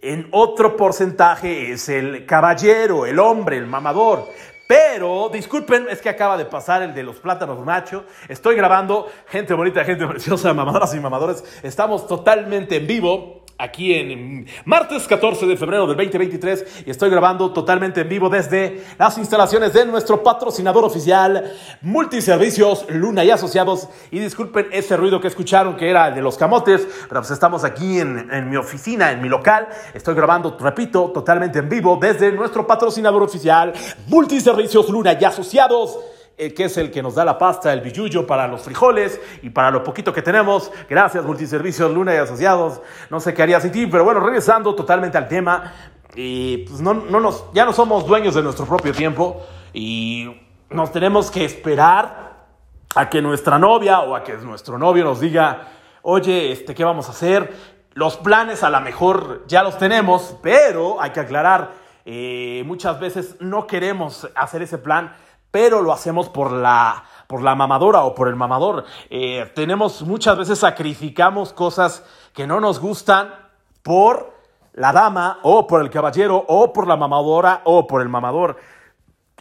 [0.00, 4.28] En otro porcentaje es el caballero, el hombre, el mamador.
[4.68, 8.04] Pero, disculpen, es que acaba de pasar el de los plátanos macho.
[8.28, 11.42] Estoy grabando, gente bonita, gente preciosa, mamadoras y mamadores.
[11.62, 17.52] Estamos totalmente en vivo aquí en martes 14 de febrero del 2023 y estoy grabando
[17.52, 23.88] totalmente en vivo desde las instalaciones de nuestro patrocinador oficial Multiservicios Luna y Asociados.
[24.12, 27.98] Y disculpen ese ruido que escucharon que era de los camotes, pero pues estamos aquí
[27.98, 32.66] en, en mi oficina, en mi local, estoy grabando, repito, totalmente en vivo desde nuestro
[32.66, 33.72] patrocinador oficial
[34.06, 35.98] Multiservicios Luna y Asociados
[36.38, 39.50] eh, que es el que nos da la pasta, el billuyo para los frijoles y
[39.50, 40.70] para lo poquito que tenemos.
[40.88, 42.80] Gracias, Multiservicios Luna y Asociados.
[43.10, 45.72] No sé qué haría sin ti, pero bueno, regresando totalmente al tema.
[46.14, 50.32] Y pues no, no nos, ya no somos dueños de nuestro propio tiempo y
[50.70, 52.46] nos tenemos que esperar
[52.94, 55.68] a que nuestra novia o a que nuestro novio nos diga,
[56.02, 57.52] oye, este, ¿qué vamos a hacer?
[57.94, 61.72] Los planes a lo mejor ya los tenemos, pero hay que aclarar,
[62.04, 65.12] eh, muchas veces no queremos hacer ese plan
[65.50, 68.84] pero lo hacemos por la, por la mamadora o por el mamador.
[69.10, 73.34] Eh, tenemos muchas veces sacrificamos cosas que no nos gustan
[73.82, 74.36] por
[74.74, 78.56] la dama o por el caballero o por la mamadora o por el mamador.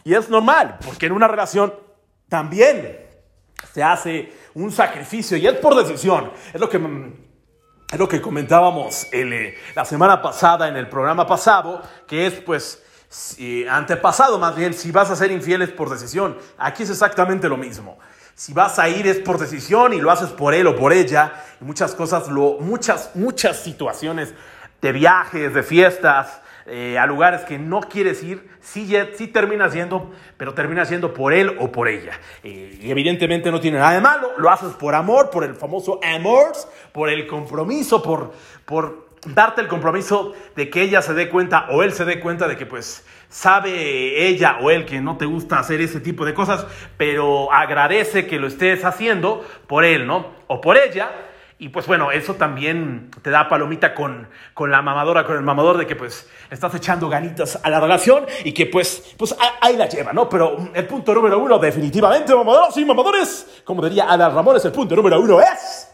[0.04, 1.74] Y es normal, porque en una relación
[2.28, 3.06] también
[3.72, 6.32] se hace un sacrificio y es por decisión.
[6.52, 6.78] Es lo que,
[7.92, 12.82] es lo que comentábamos eh, la semana pasada en el programa pasado, que es pues
[13.08, 16.36] si, antepasado más bien, si vas a ser infieles por decisión.
[16.58, 17.98] Aquí es exactamente lo mismo.
[18.34, 21.32] Si vas a ir es por decisión y lo haces por él o por ella.
[21.60, 24.34] Muchas cosas, lo, muchas, muchas situaciones
[24.80, 26.40] de viajes, de fiestas,
[26.70, 31.32] eh, a lugares que no quieres ir, sí, sí terminas yendo, pero terminas yendo por
[31.32, 32.12] él o por ella.
[32.44, 35.98] Eh, y evidentemente no tiene nada de malo, lo haces por amor, por el famoso
[36.04, 36.52] amor,
[36.92, 38.34] por el compromiso, por,
[38.66, 42.48] por darte el compromiso de que ella se dé cuenta o él se dé cuenta
[42.48, 46.34] de que pues sabe ella o él que no te gusta hacer ese tipo de
[46.34, 50.26] cosas, pero agradece que lo estés haciendo por él, ¿no?
[50.46, 51.10] O por ella.
[51.60, 55.76] Y pues bueno, eso también te da palomita con, con la mamadora, con el mamador
[55.76, 59.88] de que pues estás echando ganitas a la relación y que pues, pues ahí la
[59.88, 60.28] lleva, ¿no?
[60.28, 64.94] Pero el punto número uno, definitivamente, mamadoras y mamadores, como diría Ada Ramones, el punto
[64.94, 65.88] número uno es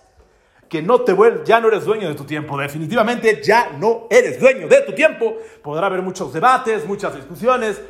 [0.69, 2.59] que no te vuelves, ya no eres dueño de tu tiempo.
[2.59, 5.37] Definitivamente ya no eres dueño de tu tiempo.
[5.63, 7.81] Podrá haber muchos debates, muchas discusiones,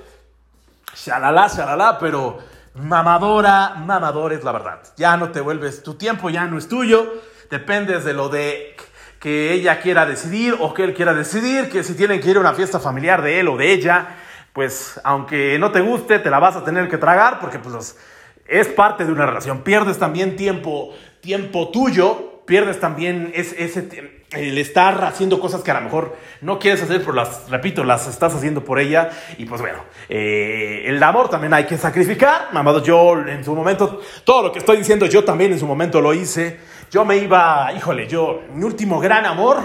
[0.95, 2.39] shalala, shalala, pero
[2.75, 4.81] mamadora, mamador es la verdad.
[4.97, 7.13] Ya no te vuelves, tu tiempo ya no es tuyo.
[7.51, 8.77] Dependes de lo de
[9.21, 12.41] que ella quiera decidir o que él quiera decidir, que si tienen que ir a
[12.41, 14.17] una fiesta familiar de él o de ella,
[14.53, 17.97] pues aunque no te guste, te la vas a tener que tragar porque pues
[18.47, 19.63] es parte de una relación.
[19.63, 23.89] Pierdes también tiempo, tiempo tuyo pierdes también ese,
[24.33, 28.07] el estar haciendo cosas que a lo mejor no quieres hacer, pero las, repito, las
[28.07, 29.11] estás haciendo por ella.
[29.39, 29.79] Y pues bueno,
[30.09, 32.49] eh, el amor también hay que sacrificar.
[32.53, 36.01] Mamado, yo en su momento, todo lo que estoy diciendo, yo también en su momento
[36.01, 36.61] lo hice.
[36.91, 39.59] Yo me iba, híjole, yo, mi último gran amor,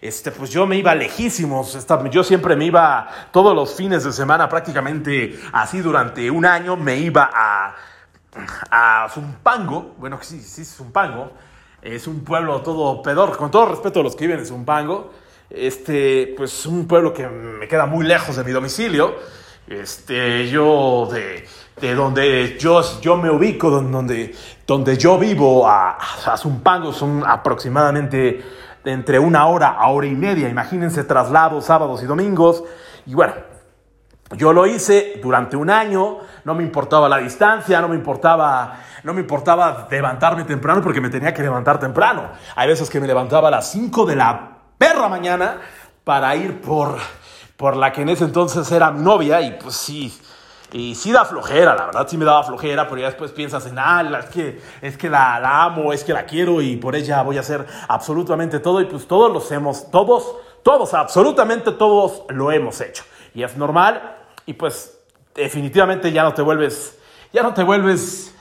[0.00, 1.86] este, pues yo me iba lejísimos.
[2.10, 6.96] Yo siempre me iba todos los fines de semana, prácticamente así durante un año, me
[6.96, 7.74] iba a,
[8.70, 9.94] a Zumpango.
[9.98, 11.32] Bueno, sí, sí, Zumpango
[11.82, 15.10] es un pueblo todo pedor, con todo respeto a los que viven en Zumpango.
[15.48, 19.14] Este, pues un pueblo que me queda muy lejos de mi domicilio.
[19.66, 21.46] Este, yo de,
[21.80, 24.34] de donde yo, yo me ubico, donde,
[24.66, 28.42] donde yo vivo a, a Zumpango son aproximadamente
[28.84, 30.48] entre una hora a hora y media.
[30.48, 32.62] Imagínense traslados sábados y domingos.
[33.06, 33.34] Y bueno,
[34.36, 39.12] yo lo hice durante un año, no me importaba la distancia, no me importaba, no
[39.12, 42.30] me importaba levantarme temprano porque me tenía que levantar temprano.
[42.54, 45.60] Hay veces que me levantaba a las 5 de la perra mañana
[46.04, 46.96] para ir por,
[47.56, 50.16] por la que en ese entonces era mi novia y pues sí,
[50.72, 53.78] y sí da flojera, la verdad sí me daba flojera, pero ya después piensas en,
[53.78, 57.22] ah, es que, es que la, la amo, es que la quiero y por ella
[57.22, 62.52] voy a hacer absolutamente todo y pues todos lo hemos, todos, todos, absolutamente todos lo
[62.52, 63.02] hemos hecho.
[63.34, 64.98] Y es normal, y pues
[65.34, 66.98] definitivamente ya no te vuelves,
[67.32, 68.34] ya no te vuelves,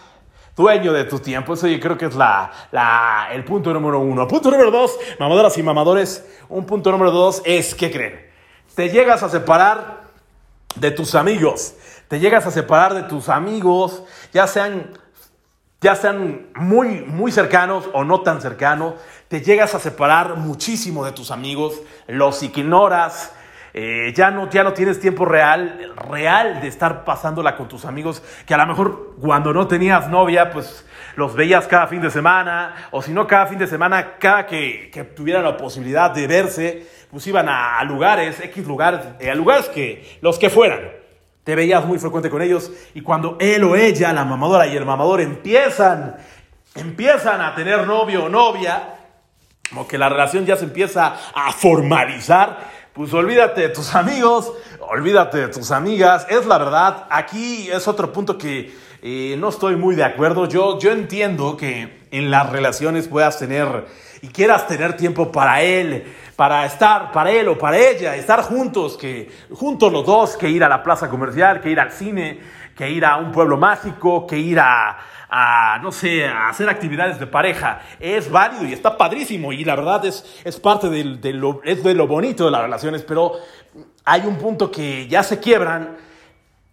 [0.55, 1.53] dueño de tu tiempo.
[1.53, 4.27] Eso yo creo que es la, la, el punto número uno.
[4.27, 6.25] Punto número dos, mamadoras y mamadores.
[6.49, 8.29] Un punto número dos es, ¿qué creen?
[8.75, 10.01] Te llegas a separar
[10.75, 11.75] de tus amigos.
[12.09, 14.91] Te llegas a separar de tus amigos, ya sean,
[15.79, 18.95] ya sean muy, muy cercanos o no tan cercanos.
[19.27, 21.75] Te llegas a separar muchísimo de tus amigos,
[22.07, 23.31] los ignoras,
[23.73, 28.23] eh, ya, no, ya no tienes tiempo real, real de estar pasándola con tus amigos,
[28.45, 32.89] que a lo mejor cuando no tenías novia, pues los veías cada fin de semana,
[32.91, 36.87] o si no cada fin de semana, cada que, que tuvieran la posibilidad de verse,
[37.11, 40.79] pues iban a, lugares, X lugares, eh, a lugares que los que fueran.
[41.43, 44.85] Te veías muy frecuente con ellos y cuando él o ella, la mamadora y el
[44.85, 46.15] mamador empiezan,
[46.75, 48.95] empiezan a tener novio o novia,
[49.69, 55.37] como que la relación ya se empieza a formalizar, pues olvídate de tus amigos, olvídate
[55.37, 56.25] de tus amigas.
[56.29, 60.47] Es la verdad, aquí es otro punto que eh, no estoy muy de acuerdo.
[60.47, 63.85] Yo, yo entiendo que en las relaciones puedas tener
[64.21, 66.03] y quieras tener tiempo para él,
[66.35, 70.63] para estar, para él o para ella, estar juntos, que juntos los dos, que ir
[70.63, 72.39] a la plaza comercial, que ir al cine,
[72.75, 74.97] que ir a un pueblo mágico, que ir a,
[75.29, 77.81] a, no sé, a hacer actividades de pareja.
[77.99, 81.93] Es válido y está padrísimo y la verdad es, es parte de, lo, es de
[81.93, 83.33] lo bonito de las relaciones, pero
[84.05, 85.97] hay un punto que ya se quiebran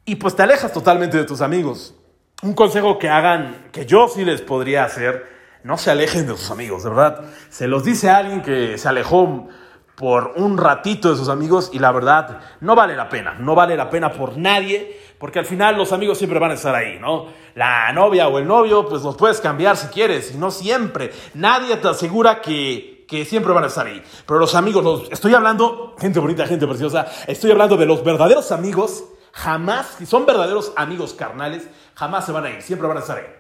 [0.05, 1.95] y pues te alejas totalmente de tus amigos.
[2.42, 5.27] Un consejo que hagan, que yo sí les podría hacer,
[5.62, 7.25] no se alejen de sus amigos, de verdad.
[7.51, 9.49] Se los dice alguien que se alejó
[9.97, 13.77] por un ratito de sus amigos y la verdad no vale la pena, no vale
[13.77, 17.29] la pena por nadie, porque al final los amigos siempre van a estar ahí, ¿no?
[17.55, 21.13] La novia o el novio, pues los puedes cambiar si quieres, y no siempre.
[21.33, 24.03] Nadie te asegura que, que siempre van a estar ahí.
[24.27, 28.53] Pero los amigos, los, estoy hablando, gente bonita, gente preciosa, estoy hablando de los verdaderos
[28.53, 33.01] amigos, jamás, si son verdaderos amigos carnales, jamás se van a ir, siempre van a
[33.01, 33.35] estar ahí.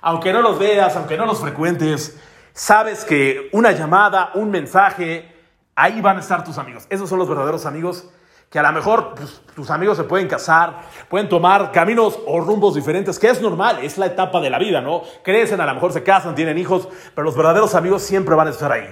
[0.00, 2.18] Aunque no los veas, aunque no los frecuentes,
[2.52, 5.39] sabes que una llamada, un mensaje,
[5.74, 6.86] Ahí van a estar tus amigos.
[6.90, 8.08] Esos son los verdaderos amigos
[8.50, 12.74] que a lo mejor pues, tus amigos se pueden casar, pueden tomar caminos o rumbos
[12.74, 15.02] diferentes, que es normal, es la etapa de la vida, ¿no?
[15.22, 18.50] Crecen, a lo mejor se casan, tienen hijos, pero los verdaderos amigos siempre van a
[18.50, 18.88] estar ahí.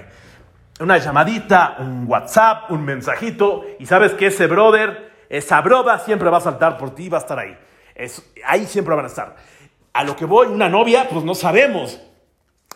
[0.79, 6.37] Una llamadita, un WhatsApp, un mensajito, y sabes que ese brother, esa broda siempre va
[6.37, 7.57] a saltar por ti y va a estar ahí.
[8.45, 9.35] ahí siempre van a estar.
[9.91, 11.99] A lo que voy, una novia, pues no sabemos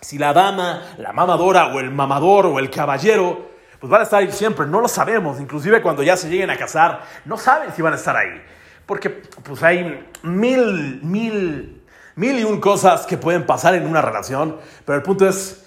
[0.01, 3.52] si la dama, la mamadora o el mamador o el caballero
[3.83, 6.55] pues van a estar ahí siempre, no lo sabemos, inclusive cuando ya se lleguen a
[6.55, 8.41] casar, no saben si van a estar ahí,
[8.85, 11.83] porque pues hay mil, mil,
[12.15, 15.65] mil y un cosas que pueden pasar en una relación, pero el punto es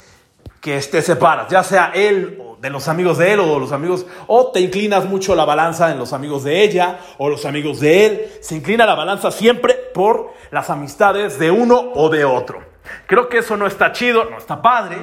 [0.62, 4.50] que te separas, ya sea él de los amigos de él o los amigos, o
[4.50, 8.31] te inclinas mucho la balanza en los amigos de ella o los amigos de él,
[8.40, 12.62] se inclina la balanza siempre por las amistades de uno o de otro.
[13.07, 14.96] Creo que eso no está chido, no está padre,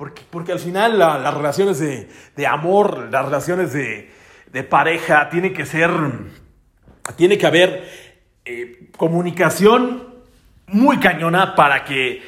[0.00, 5.90] porque, porque al final las relaciones de, amor, las relaciones de, pareja, tiene que ser,
[7.16, 7.86] tiene que haber
[8.46, 10.08] eh, comunicación
[10.68, 12.22] muy cañona para que,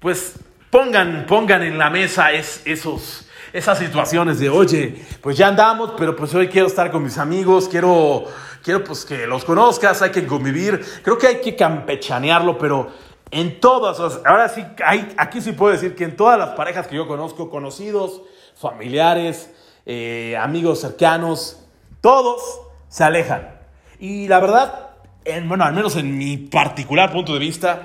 [0.00, 6.16] pues, pongan, pongan en la mesa esos, esas situaciones de, oye, pues ya andamos, pero
[6.16, 8.24] pues hoy quiero estar con mis amigos, quiero,
[8.60, 10.84] quiero pues que los conozcas, hay que convivir.
[11.04, 12.90] Creo que hay que campechanearlo, pero
[13.30, 16.96] en todas, ahora sí, hay, aquí sí puedo decir que en todas las parejas que
[16.96, 18.22] yo conozco, conocidos,
[18.54, 19.52] familiares,
[19.86, 21.60] eh, amigos cercanos,
[22.00, 23.58] todos se alejan.
[23.98, 24.90] Y la verdad,
[25.24, 27.82] en, bueno, al menos en mi particular punto de vista,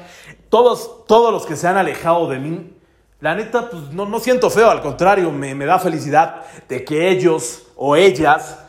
[0.50, 2.74] todos, todos los que se han alejado de mí,
[3.20, 7.10] la neta, pues no, no siento feo, al contrario, me, me da felicidad de que
[7.10, 8.60] ellos o ellas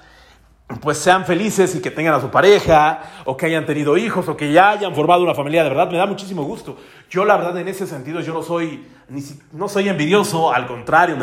[0.78, 4.36] pues sean felices y que tengan a su pareja, o que hayan tenido hijos, o
[4.36, 6.76] que ya hayan formado una familia, de verdad me da muchísimo gusto.
[7.08, 8.86] Yo la verdad en ese sentido yo no soy,
[9.52, 11.16] no soy envidioso, al contrario,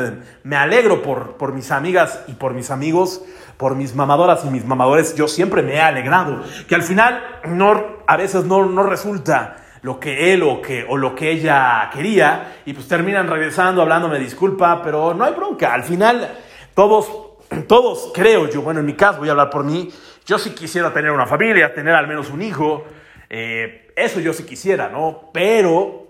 [0.44, 3.22] me, alegro por, por mis amigas y por mis amigos,
[3.56, 7.82] por mis mamadoras y mis mamadores, yo siempre me he alegrado, que al final no,
[8.06, 12.58] a veces no, no resulta lo que él o, que, o lo que ella quería,
[12.66, 16.38] y pues terminan regresando, hablándome disculpa, pero no hay bronca, al final
[16.74, 17.27] todos
[17.68, 19.90] todos creo yo, bueno, en mi caso voy a hablar por mí,
[20.26, 22.84] yo sí quisiera tener una familia, tener al menos un hijo,
[23.30, 25.30] eh, eso yo sí quisiera, ¿no?
[25.34, 26.08] Pero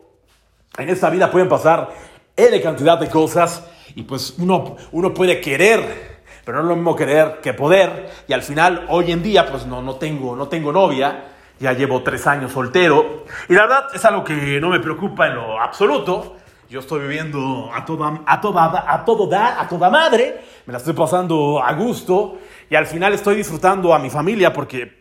[0.77, 1.89] en esta vida pueden pasar
[2.35, 3.65] N cantidad de cosas
[3.95, 8.33] y pues uno, uno puede querer, pero no es lo mismo querer que poder y
[8.33, 11.25] al final hoy en día pues no, no, tengo, no tengo novia,
[11.59, 15.35] ya llevo tres años soltero y la verdad es algo que no me preocupa en
[15.35, 16.37] lo absoluto.
[16.69, 20.93] Yo estoy viviendo a toda, a toda, a todo a toda madre, me la estoy
[20.93, 22.39] pasando a gusto.
[22.69, 24.99] Y al final estoy disfrutando a mi familia porque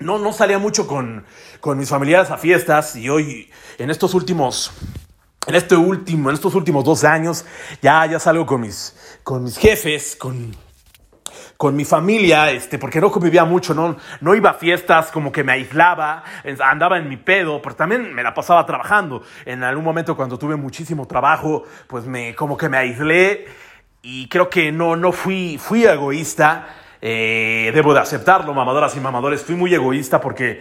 [0.00, 1.26] no, no salía mucho con,
[1.60, 2.96] con mis familiares a fiestas.
[2.96, 4.72] Y hoy, en estos últimos,
[5.46, 7.44] en este último, en estos últimos dos años,
[7.82, 10.56] ya, ya salgo con mis, con mis jefes, con,
[11.56, 15.44] con mi familia, este, porque no convivía mucho, no, no iba a fiestas, como que
[15.44, 16.24] me aislaba,
[16.60, 19.22] andaba en mi pedo, pero también me la pasaba trabajando.
[19.44, 23.46] En algún momento cuando tuve muchísimo trabajo, pues me, como que me aislé
[24.02, 26.68] y creo que no, no fui, fui egoísta.
[27.00, 30.60] Eh, debo de aceptarlo, mamadoras y mamadores, fui muy egoísta porque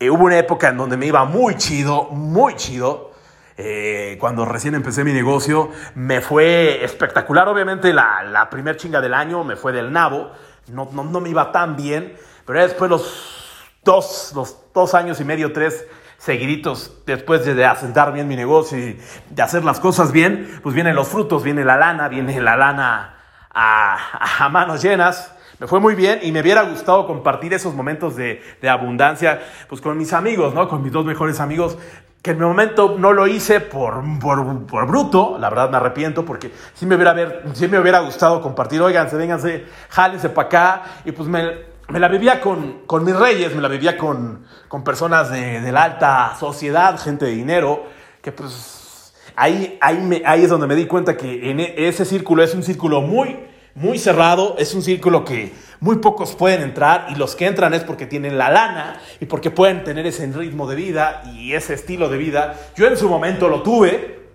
[0.00, 3.13] eh, hubo una época en donde me iba muy chido, muy chido.
[3.56, 7.48] Eh, cuando recién empecé mi negocio, me fue espectacular.
[7.48, 10.32] Obviamente, la, la primer chinga del año me fue del nabo.
[10.68, 15.24] No, no, no me iba tan bien, pero después los dos, los dos años y
[15.24, 15.86] medio, tres
[16.16, 18.98] seguiditos, después de asentar bien mi negocio y
[19.28, 23.18] de hacer las cosas bien, pues vienen los frutos, viene la lana, viene la lana
[23.52, 25.32] a, a manos llenas.
[25.58, 29.80] Me fue muy bien y me hubiera gustado compartir esos momentos de, de, abundancia pues
[29.80, 30.68] con mis amigos, ¿no?
[30.68, 31.78] Con mis dos mejores amigos,
[32.24, 36.24] que en mi momento no lo hice por, por, por bruto, la verdad me arrepiento
[36.24, 37.14] porque sí me hubiera,
[37.52, 41.44] sí me hubiera gustado compartir, oiganse, vénganse, jálense para acá y pues me,
[41.90, 45.82] la vivía con, con, mis reyes, me la vivía con, con personas de, de, la
[45.82, 47.84] alta sociedad, gente de dinero,
[48.22, 52.42] que pues ahí, ahí, me, ahí es donde me di cuenta que en ese círculo
[52.42, 53.38] es un círculo muy
[53.74, 57.82] muy cerrado, es un círculo que muy pocos pueden entrar y los que entran es
[57.82, 62.08] porque tienen la lana y porque pueden tener ese ritmo de vida y ese estilo
[62.08, 62.54] de vida.
[62.76, 64.28] Yo en su momento lo tuve,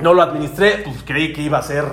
[0.00, 1.84] no lo administré, pues creí que iba a ser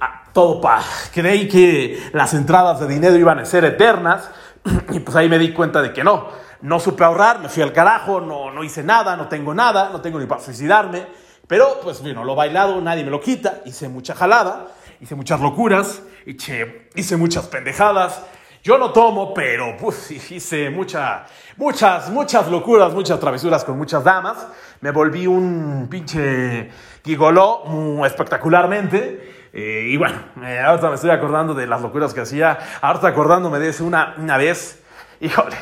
[0.00, 0.82] ah, todo para...
[1.12, 4.28] Creí que las entradas de dinero iban a ser eternas
[4.90, 6.28] y pues ahí me di cuenta de que no.
[6.62, 10.00] No supe ahorrar, me fui al carajo, no, no hice nada, no tengo nada, no
[10.00, 11.06] tengo ni para suicidarme.
[11.46, 14.68] Pero pues bueno, lo bailado nadie me lo quita, hice mucha jalada
[15.02, 18.22] hice muchas locuras, hice, hice muchas pendejadas.
[18.62, 21.26] Yo no tomo, pero pues, hice mucha,
[21.56, 24.46] muchas, muchas locuras, muchas travesuras con muchas damas.
[24.80, 26.70] Me volví un pinche
[27.04, 29.48] gigoló espectacularmente.
[29.52, 32.56] Eh, y bueno, eh, ahorita me estoy acordando de las locuras que hacía.
[32.80, 34.80] Ahorita acordándome de eso una, una vez.
[35.20, 35.56] Híjole.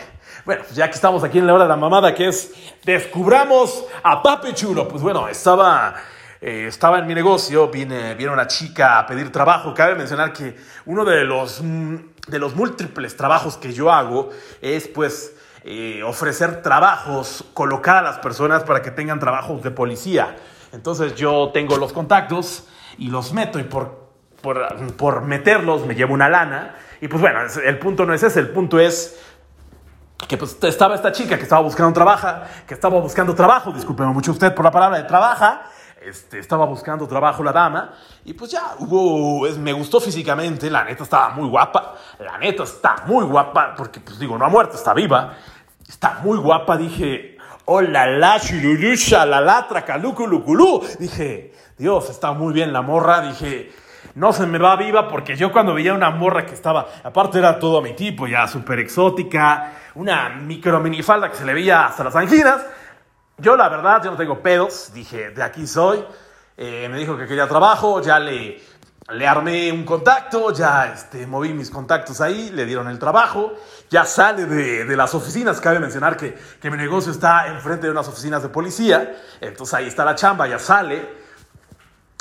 [0.45, 2.53] Bueno, pues ya que estamos aquí en la hora de la mamada, que es
[2.84, 4.86] descubramos a Pape Chulo.
[4.86, 5.95] Pues bueno, estaba
[6.41, 9.74] eh, estaba en mi negocio, viene, viene una chica a pedir trabajo.
[9.74, 11.97] Cabe mencionar que uno de los, mm,
[12.28, 14.30] de los múltiples trabajos que yo hago
[14.62, 15.34] es pues
[15.64, 20.36] eh, ofrecer trabajos, colocar a las personas para que tengan trabajos de policía.
[20.72, 22.66] Entonces yo tengo los contactos
[22.97, 24.09] y los meto y por,
[24.41, 26.74] por, por meterlos me llevo una lana.
[27.03, 29.20] Y pues bueno, el punto no es ese, el punto es
[30.26, 32.28] que pues estaba esta chica que estaba buscando trabajo,
[32.66, 35.62] que estaba buscando trabajo, discúlpeme mucho usted por la palabra de trabaja,
[36.01, 37.93] este, estaba buscando trabajo la dama
[38.25, 43.05] y pues ya hubo, me gustó físicamente, la neta estaba muy guapa, la neta está
[43.07, 45.35] muy guapa, porque pues digo, no ha muerto, está viva,
[45.87, 47.37] está muy guapa, dije,
[47.67, 53.71] hola la chirulusha, la latra, caluculuculú, dije, Dios, está muy bien la morra, dije,
[54.15, 57.59] no se me va viva porque yo cuando veía una morra que estaba, aparte era
[57.59, 62.17] todo mi tipo, ya súper exótica, una micro minifalda que se le veía hasta las
[62.17, 62.65] anginas,
[63.41, 66.05] yo la verdad, yo no tengo pedos, dije, de aquí soy.
[66.57, 68.61] Eh, me dijo que quería trabajo, ya le,
[69.12, 73.55] le armé un contacto, ya este, moví mis contactos ahí, le dieron el trabajo,
[73.88, 77.93] ya sale de, de las oficinas, cabe mencionar que, que mi negocio está enfrente de
[77.93, 81.20] unas oficinas de policía, entonces ahí está la chamba, ya sale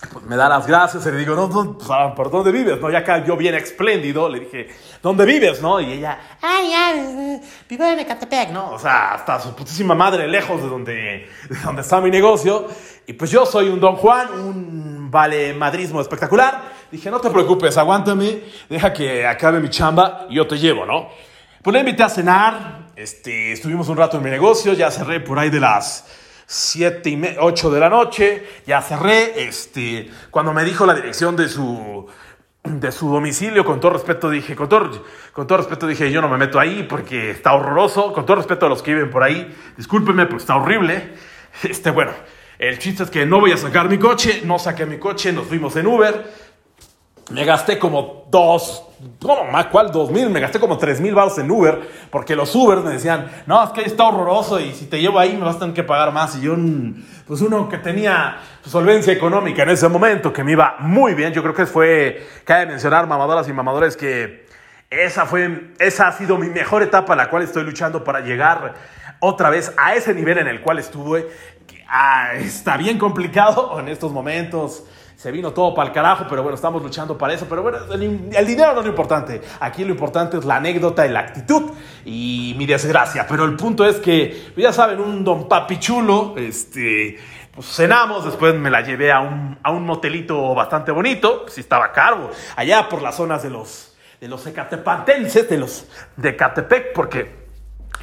[0.08, 2.80] pues me da las gracias y le digo, no, pues, ah, ¿por dónde vives?
[2.80, 4.70] No, ya yo bien espléndido, le dije,
[5.04, 5.62] ¿dónde vives?
[5.62, 5.82] ¿No?
[5.82, 8.72] Y ella, ay, ya, vivo en Ecatepec, ¿no?
[8.72, 10.94] O sea, hasta su putísima madre, lejos de donde,
[11.50, 12.68] de donde está mi negocio.
[13.08, 16.62] Y pues yo soy un Don Juan, un vale madrismo espectacular.
[16.90, 21.10] Dije, no te preocupes, aguántame, deja que acabe mi chamba y yo te llevo, ¿no?
[21.62, 25.38] Pues le invité a cenar, este, estuvimos un rato en mi negocio, ya cerré por
[25.38, 26.06] ahí de las
[26.52, 31.48] 7 y 8 de la noche, ya cerré, este, cuando me dijo la dirección de
[31.48, 32.08] su,
[32.64, 36.28] de su domicilio, con todo respeto dije, con todo, con todo respeto dije, yo no
[36.28, 39.56] me meto ahí porque está horroroso, con todo respeto a los que viven por ahí,
[39.78, 41.14] discúlpeme, pero está horrible,
[41.62, 42.14] este, bueno,
[42.58, 45.46] el chiste es que no voy a sacar mi coche, no saqué mi coche, nos
[45.46, 46.34] fuimos en Uber,
[47.30, 48.89] me gasté como dos,
[49.22, 49.68] ¿cómo más?
[49.68, 49.92] ¿Cuál?
[49.92, 51.80] Dos mil, me gasté como tres mil baros en Uber,
[52.10, 55.36] porque los Uber me decían, no, es que está horroroso y si te llevo ahí
[55.36, 56.36] me vas a tener que pagar más.
[56.38, 56.56] Y yo,
[57.28, 61.42] pues uno que tenía solvencia económica en ese momento, que me iba muy bien, yo
[61.42, 64.48] creo que fue, cabe mencionar, mamadoras y mamadores, que
[64.90, 68.74] esa fue, esa ha sido mi mejor etapa, la cual estoy luchando para llegar
[69.20, 71.30] otra vez a ese nivel en el cual estuve.
[71.88, 74.84] Ah, está bien complicado en estos momentos
[75.20, 77.46] se vino todo para el carajo, pero bueno, estamos luchando para eso.
[77.50, 79.42] Pero bueno, el, dinero no es lo importante.
[79.60, 81.72] Aquí lo importante es la anécdota y la actitud
[82.06, 83.28] y mi desgracia.
[83.28, 87.18] Pero el punto es que, ya saben, un don papi chulo, este,
[87.54, 91.92] pues cenamos, después me la llevé a un, a un motelito bastante bonito, si estaba
[91.92, 97.30] caro, allá por las zonas de los, de los ecatepantenses, de los de Catepec, porque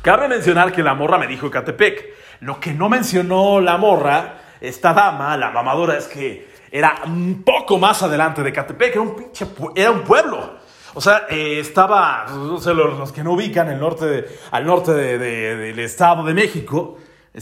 [0.03, 2.15] cabe mencionar que la morra me dijo Ecatepec.
[2.41, 7.79] Lo que no mencionó la morra, esta dama, la mamadora, es que era un poco
[7.79, 10.57] más adelante de Catepec, era un pinche, era un pueblo.
[10.93, 15.79] O sea, eh, estaba, los, que no ubican el norte al norte de, de, del
[15.79, 16.99] Estado de México,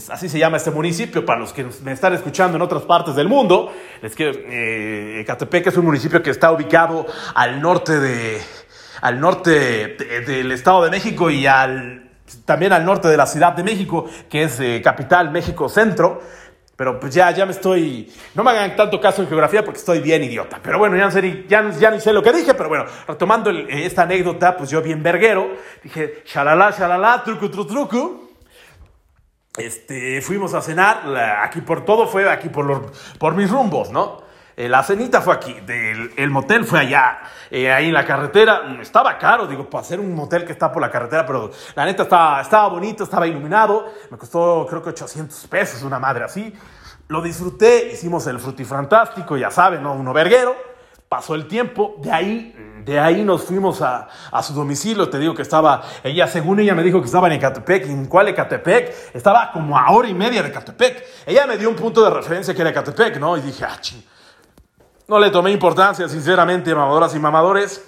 [0.09, 3.27] así se llama este municipio, para los que me están escuchando en otras partes del
[3.27, 4.31] mundo, es que
[5.19, 8.41] eh, Catepec es un municipio que está ubicado al norte, de,
[9.01, 9.49] al norte
[9.97, 12.09] de, del Estado de México y al,
[12.45, 16.21] también al norte de la Ciudad de México, que es eh, capital México Centro.
[16.75, 18.11] Pero pues ya, ya me estoy...
[18.33, 20.59] No me hagan tanto caso en geografía porque estoy bien idiota.
[20.61, 22.53] Pero bueno, ya, no sé, ya, ya ni sé lo que dije.
[22.53, 25.55] Pero bueno, retomando el, esta anécdota, pues yo bien verguero.
[25.83, 28.29] Dije, shalala, shalala, trucu, trucu, trucu.
[29.57, 31.05] Este, fuimos a cenar.
[31.05, 34.24] La, aquí por todo fue aquí por, los, por mis rumbos, ¿no?
[34.57, 37.19] Eh, la cenita fue aquí, del, el motel fue allá,
[37.51, 38.77] eh, ahí en la carretera.
[38.81, 42.03] Estaba caro, digo, para hacer un motel que está por la carretera, pero la neta
[42.03, 43.91] estaba, estaba bonito, estaba iluminado.
[44.09, 46.53] Me costó, creo que 800 pesos, una madre así.
[47.09, 49.93] Lo disfruté, hicimos el frutifantástico, ya saben, ¿no?
[49.93, 50.55] Uno verguero.
[51.09, 55.07] Pasó el tiempo, de ahí, de ahí nos fuimos a, a, su domicilio.
[55.09, 57.85] Te digo que estaba, ella, según ella me dijo que estaba en Ecatepec.
[57.87, 59.13] ¿En cuál Ecatepec?
[59.13, 61.05] Estaba como a hora y media de Ecatepec.
[61.25, 63.37] Ella me dio un punto de referencia que era Ecatepec, ¿no?
[63.37, 64.03] Y dije, ah, ching.
[65.07, 67.83] No le tomé importancia, sinceramente, mamadoras y mamadores.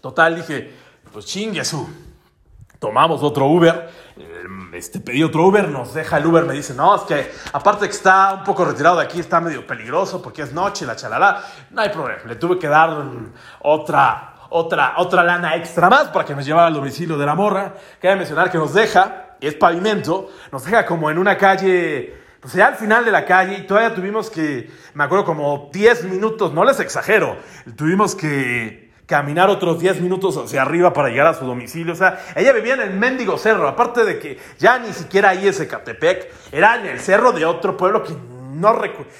[0.00, 0.72] Total, dije,
[1.12, 1.88] pues chingue su.
[2.80, 3.88] Tomamos otro Uber,
[4.72, 7.94] este, pedí otro Uber, nos deja el Uber, me dice, no, es que aparte que
[7.94, 11.44] está un poco retirado de aquí, está medio peligroso porque es noche, la chalala.
[11.70, 13.04] No hay problema, le tuve que dar
[13.60, 17.74] otra, otra, otra lana extra más para que me llevara al domicilio de la morra.
[18.00, 22.66] Quería mencionar que nos deja, es pavimento, nos deja como en una calle pues ya
[22.66, 26.64] al final de la calle y todavía tuvimos que, me acuerdo como 10 minutos, no
[26.64, 27.36] les exagero,
[27.76, 31.92] tuvimos que caminar otros 10 minutos hacia arriba para llegar a su domicilio.
[31.92, 35.46] O sea, ella vivía en el mendigo cerro, aparte de que ya ni siquiera ahí
[35.46, 38.14] es Ecatepec, era en el cerro de otro pueblo que
[38.54, 39.12] no recuerdo.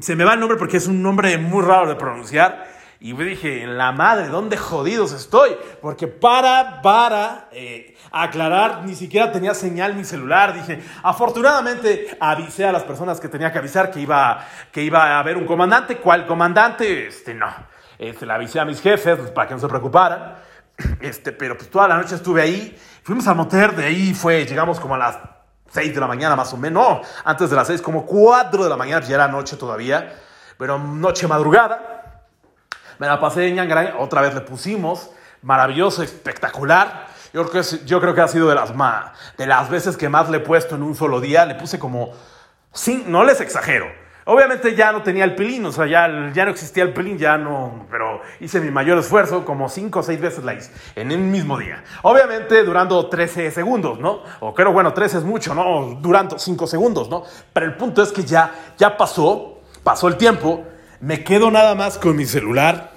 [0.00, 2.73] Se me va el nombre porque es un nombre muy raro de pronunciar.
[3.00, 5.56] Y dije, en la madre, ¿dónde jodidos estoy?
[5.82, 10.54] Porque para, para eh, aclarar, ni siquiera tenía señal mi celular.
[10.54, 15.18] Dije, afortunadamente avisé a las personas que tenía que avisar que iba, que iba a
[15.18, 15.98] haber un comandante.
[15.98, 17.08] ¿Cuál comandante?
[17.08, 17.52] Este, no.
[17.98, 20.36] Este, le avisé a mis jefes pues, para que no se preocuparan.
[21.00, 22.76] Este, pero pues toda la noche estuve ahí.
[23.02, 25.18] Fuimos al motel, de ahí fue, llegamos como a las
[25.70, 26.82] 6 de la mañana más o menos.
[26.82, 30.14] No, antes de las 6, como 4 de la mañana, ya era noche todavía.
[30.56, 31.93] Pero noche madrugada.
[32.98, 35.10] Me la pasé en Ñangara, otra vez le pusimos,
[35.42, 37.06] maravilloso, espectacular.
[37.32, 38.72] Yo creo que, yo creo que ha sido de las,
[39.36, 41.44] de las veces que más le he puesto en un solo día.
[41.46, 42.12] Le puse como,
[42.72, 43.86] sí, no les exagero.
[44.26, 47.36] Obviamente ya no tenía el pelín, o sea, ya, ya no existía el pelín, ya
[47.36, 51.18] no, pero hice mi mayor esfuerzo, como cinco o seis veces la hice, en el
[51.18, 51.84] mismo día.
[52.02, 54.22] Obviamente durando 13 segundos, ¿no?
[54.40, 55.98] O creo, bueno, 13 es mucho, ¿no?
[56.00, 57.24] Durando 5 segundos, ¿no?
[57.52, 60.64] Pero el punto es que ya, ya pasó, pasó el tiempo,
[61.04, 62.92] me quedo nada más con mi celular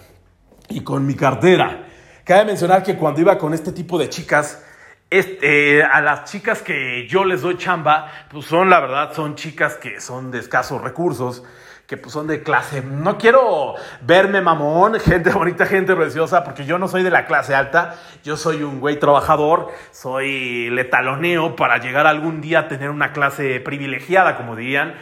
[0.69, 1.83] y con mi cartera.
[2.23, 4.63] Cabe mencionar que cuando iba con este tipo de chicas,
[5.09, 9.75] este, a las chicas que yo les doy chamba, pues son, la verdad, son chicas
[9.75, 11.43] que son de escasos recursos,
[11.85, 12.81] que pues son de clase.
[12.81, 17.55] No quiero verme mamón, gente bonita, gente preciosa, porque yo no soy de la clase
[17.55, 23.11] alta, yo soy un güey trabajador, soy letaloneo para llegar algún día a tener una
[23.11, 24.95] clase privilegiada, como dirían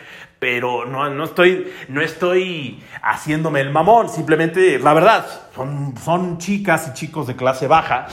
[0.46, 5.26] pero no, no, estoy, no estoy haciéndome el mamón, simplemente, la verdad,
[5.56, 8.06] son, son chicas y chicos de clase baja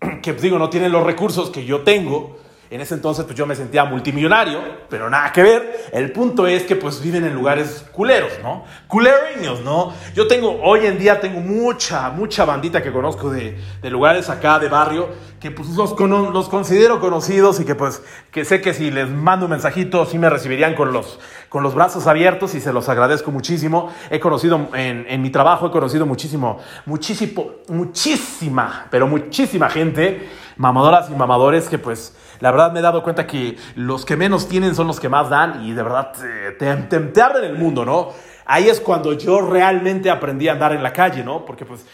[0.22, 2.38] que, pues, digo, no tienen los recursos que yo tengo.
[2.74, 4.58] En ese entonces, pues yo me sentía multimillonario,
[4.90, 5.90] pero nada que ver.
[5.92, 8.64] El punto es que, pues, viven en lugares culeros, ¿no?
[8.88, 9.92] Culeriños, ¿no?
[10.16, 14.58] Yo tengo, hoy en día tengo mucha, mucha bandita que conozco de, de lugares acá,
[14.58, 15.08] de barrio,
[15.38, 19.44] que pues los, los, considero conocidos y que pues que sé que si les mando
[19.44, 21.20] un mensajito sí me recibirían con los,
[21.50, 23.92] con los brazos abiertos y se los agradezco muchísimo.
[24.10, 30.26] He conocido en, en mi trabajo, he conocido muchísimo, muchísimo, muchísima, pero muchísima gente,
[30.56, 34.48] mamadoras y mamadores que pues la verdad me he dado cuenta que los que menos
[34.48, 36.12] tienen son los que más dan y de verdad
[36.58, 38.10] te, te, abren el mundo, ¿no?
[38.46, 41.44] Ahí es cuando yo realmente aprendí a andar en la calle, ¿no?
[41.44, 41.86] Porque pues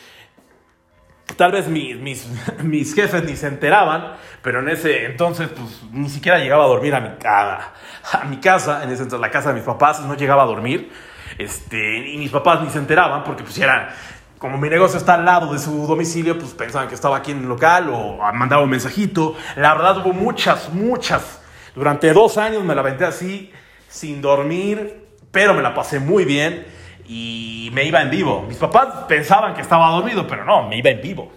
[1.37, 2.29] Tal vez mis, mis,
[2.63, 6.95] mis, jefes ni se enteraban, pero en ese entonces pues ni siquiera llegaba a dormir
[6.95, 7.73] a mi, a,
[8.13, 10.91] a mi casa, en ese entonces la casa de mis papás, no llegaba a dormir.
[11.39, 13.95] Este, y mis papás ni se enteraban porque pues era,
[14.41, 17.41] como mi negocio está al lado de su domicilio, pues pensaban que estaba aquí en
[17.41, 19.37] el local o mandaba un mensajito.
[19.55, 21.43] La verdad hubo muchas, muchas.
[21.75, 23.53] Durante dos años me la aventé así,
[23.87, 26.67] sin dormir, pero me la pasé muy bien
[27.07, 28.47] y me iba en vivo.
[28.49, 31.31] Mis papás pensaban que estaba dormido, pero no, me iba en vivo.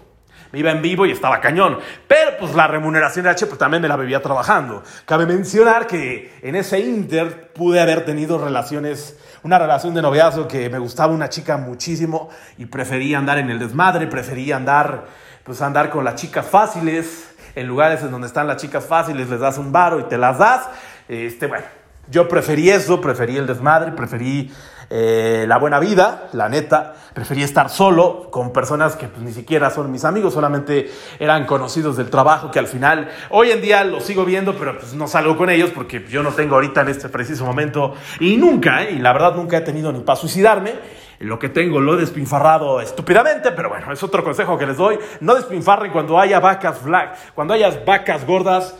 [0.50, 1.78] Me iba en vivo y estaba cañón.
[2.08, 4.82] Pero pues la remuneración de H pues también me la bebía trabajando.
[5.04, 10.70] Cabe mencionar que en ese inter pude haber tenido relaciones, una relación de noviazgo que
[10.70, 15.04] me gustaba una chica muchísimo y prefería andar en el desmadre, prefería andar,
[15.44, 19.38] pues andar con las chicas fáciles, en lugares en donde están las chicas fáciles les
[19.38, 20.68] das un varo y te las das.
[21.08, 21.66] Este, bueno,
[22.10, 24.50] yo preferí eso, preferí el desmadre, preferí
[24.96, 26.94] eh, la buena vida, la neta.
[27.14, 30.88] Preferí estar solo con personas que pues, ni siquiera son mis amigos, solamente
[31.18, 34.94] eran conocidos del trabajo, que al final, hoy en día los sigo viendo, pero pues
[34.94, 38.84] no salgo con ellos porque yo no tengo ahorita en este preciso momento y nunca,
[38.84, 38.92] ¿eh?
[38.92, 40.74] y la verdad nunca he tenido ni para suicidarme.
[41.18, 44.98] Lo que tengo lo he despinfarrado estúpidamente, pero bueno, es otro consejo que les doy.
[45.18, 48.76] No despinfarren cuando haya vacas black, cuando hayas vacas gordas,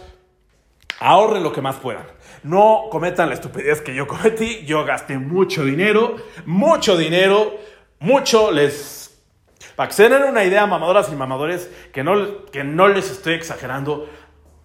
[1.01, 2.07] ahorren lo que más puedan.
[2.43, 4.65] No cometan la estupidez que yo cometí.
[4.67, 7.55] Yo gasté mucho dinero, mucho dinero,
[8.01, 9.03] mucho les...
[9.77, 13.35] Para que se den una idea, mamadoras y mamadores, que no, que no les estoy
[13.35, 14.09] exagerando,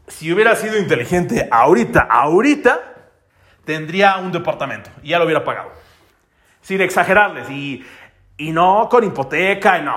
[0.07, 2.79] si hubiera sido inteligente ahorita, ahorita,
[3.65, 5.71] tendría un departamento y ya lo hubiera pagado.
[6.61, 7.83] Sin exagerarles y,
[8.37, 9.95] y no con hipoteca, no.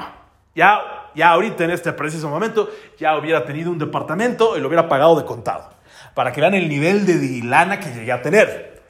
[0.54, 4.88] Ya, ya ahorita en este preciso momento ya hubiera tenido un departamento y lo hubiera
[4.88, 5.81] pagado de contado
[6.14, 8.82] para que vean el nivel de dilana que llegué a tener.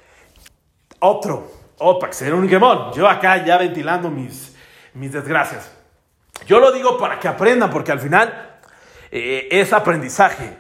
[0.98, 2.92] Otro, oh, para que se un quemón.
[2.92, 4.54] Yo acá ya ventilando mis,
[4.94, 5.70] mis desgracias.
[6.46, 8.58] Yo lo digo para que aprendan, porque al final
[9.10, 10.56] eh, es aprendizaje.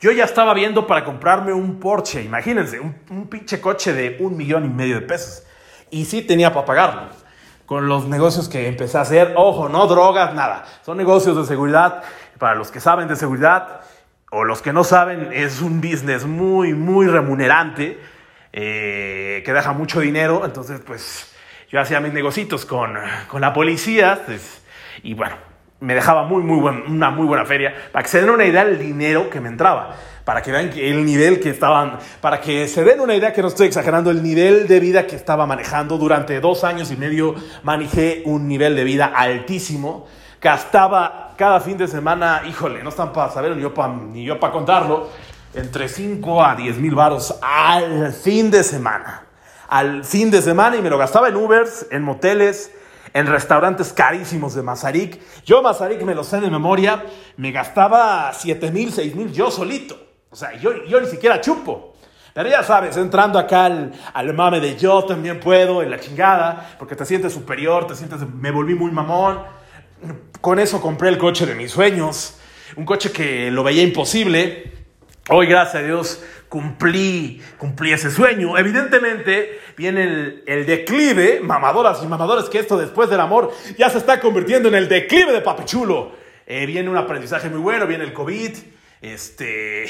[0.00, 4.36] Yo ya estaba viendo para comprarme un Porsche, imagínense, un, un, pinche coche de un
[4.36, 5.42] millón y medio de pesos.
[5.90, 7.02] Y sí tenía para pagarlo.
[7.66, 10.64] Con los negocios que empecé a hacer, ojo, no drogas, nada.
[10.84, 12.02] Son negocios de seguridad.
[12.38, 13.82] Para los que saben de seguridad,
[14.30, 17.98] o los que no saben, es un business muy, muy remunerante,
[18.52, 20.42] eh, que deja mucho dinero.
[20.44, 21.32] Entonces, pues
[21.68, 22.94] yo hacía mis negocios con,
[23.28, 24.62] con la policía pues,
[25.02, 25.36] y bueno,
[25.80, 28.78] me dejaba muy, muy una muy buena feria para que se den una idea del
[28.78, 29.96] dinero que me entraba.
[30.24, 33.48] Para que vean el nivel que estaban, para que se den una idea que no
[33.48, 38.22] estoy exagerando, el nivel de vida que estaba manejando durante dos años y medio, manejé
[38.26, 40.06] un nivel de vida altísimo
[40.40, 43.94] gastaba cada fin de semana, híjole, no están para saber ni yo para
[44.38, 45.08] para contarlo,
[45.54, 49.24] entre 5 a 10 mil varos al fin de semana.
[49.66, 52.70] Al fin de semana y me lo gastaba en Ubers, en moteles,
[53.14, 55.18] en restaurantes carísimos de Mazarik.
[55.46, 57.06] Yo Mazarik me lo sé de memoria,
[57.38, 59.96] me gastaba 7 mil, 6 mil yo solito.
[60.28, 61.94] O sea, yo, yo ni siquiera chupo.
[62.34, 66.76] Pero ya sabes, entrando acá al, al, mame de yo también puedo, en la chingada,
[66.78, 69.58] porque te sientes superior, te sientes, me volví muy mamón
[70.40, 72.38] con eso compré el coche de mis sueños,
[72.76, 74.72] un coche que lo veía imposible.
[75.28, 78.58] Hoy, gracias a Dios, cumplí, cumplí ese sueño.
[78.58, 84.20] Evidentemente, viene el, declive, mamadoras y mamadores, que esto después del amor ya se está
[84.20, 86.12] convirtiendo en el declive de Papichulo.
[86.46, 88.50] Eh, viene un aprendizaje muy bueno, viene el COVID,
[89.02, 89.86] este,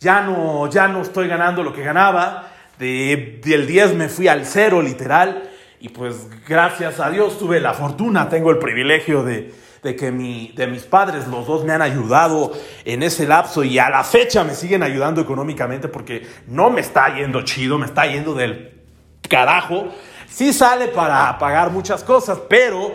[0.00, 2.52] ya no, ya no estoy ganando lo que ganaba.
[2.78, 5.49] De, del 10 me fui al cero, literal.
[5.82, 10.66] Y pues gracias a Dios tuve la fortuna, tengo el privilegio de, que mi, de
[10.66, 12.52] mis padres, los dos me han ayudado
[12.84, 17.16] en ese lapso y a la fecha me siguen ayudando económicamente porque no me está
[17.16, 18.82] yendo chido, me está yendo del
[19.26, 19.88] carajo.
[20.28, 22.92] Sí sale para pagar muchas cosas, pero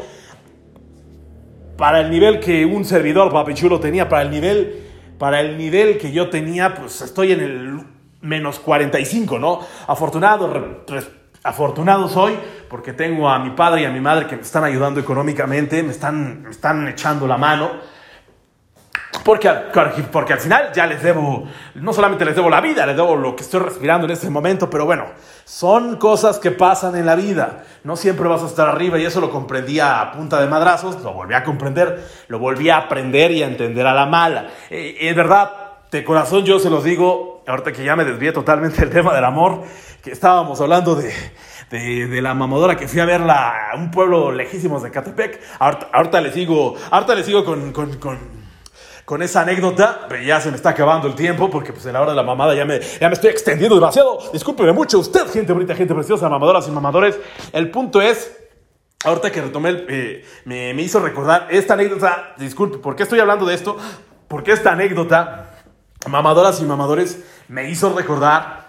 [1.77, 4.83] para el nivel que un servidor papichulo tenía, para el nivel,
[5.17, 7.79] para el nivel que yo tenía, pues estoy en el
[8.21, 9.59] menos 45, ¿no?
[9.87, 10.83] Afortunado,
[11.45, 12.37] afortunado soy
[12.67, 15.91] porque tengo a mi padre y a mi madre que me están ayudando económicamente, me
[15.91, 17.95] están, me están echando la mano.
[19.23, 19.49] Porque,
[20.11, 23.35] porque al final ya les debo, no solamente les debo la vida, les debo lo
[23.35, 25.05] que estoy respirando en este momento, pero bueno,
[25.45, 27.63] son cosas que pasan en la vida.
[27.83, 31.13] No siempre vas a estar arriba y eso lo comprendí a punta de madrazos, lo
[31.13, 34.47] volví a comprender, lo volví a aprender y a entender a la mala.
[34.69, 35.49] Eh, es verdad,
[35.91, 39.23] de corazón yo se los digo, ahorita que ya me desvié totalmente del tema del
[39.23, 39.63] amor,
[40.01, 41.13] que estábamos hablando de,
[41.69, 45.41] de, la mamadora que fui a verla a un pueblo lejísimos de Catepec.
[45.59, 48.19] Ahorita, le sigo, ahorita le sigo con, con, con,
[49.03, 52.01] con, esa anécdota, pero ya se me está acabando el tiempo porque pues en la
[52.01, 54.19] hora de la mamada ya me, ya me estoy extendiendo demasiado.
[54.31, 57.17] Discúlpeme mucho usted, gente bonita, gente preciosa, mamadoras y mamadores.
[57.51, 58.41] El punto es...
[59.03, 62.33] Ahorita que retomé, eh, me, me hizo recordar esta anécdota.
[62.39, 63.77] Disculpe, ¿por qué estoy hablando de esto?
[64.27, 65.54] Porque esta anécdota,
[66.07, 68.65] mamadoras y mamadores, me hizo recordar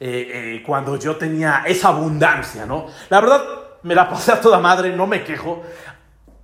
[0.00, 2.86] eh, eh, cuando yo tenía esa abundancia, ¿no?
[3.10, 3.42] La verdad,
[3.82, 5.62] me la pasé a toda madre, no me quejo.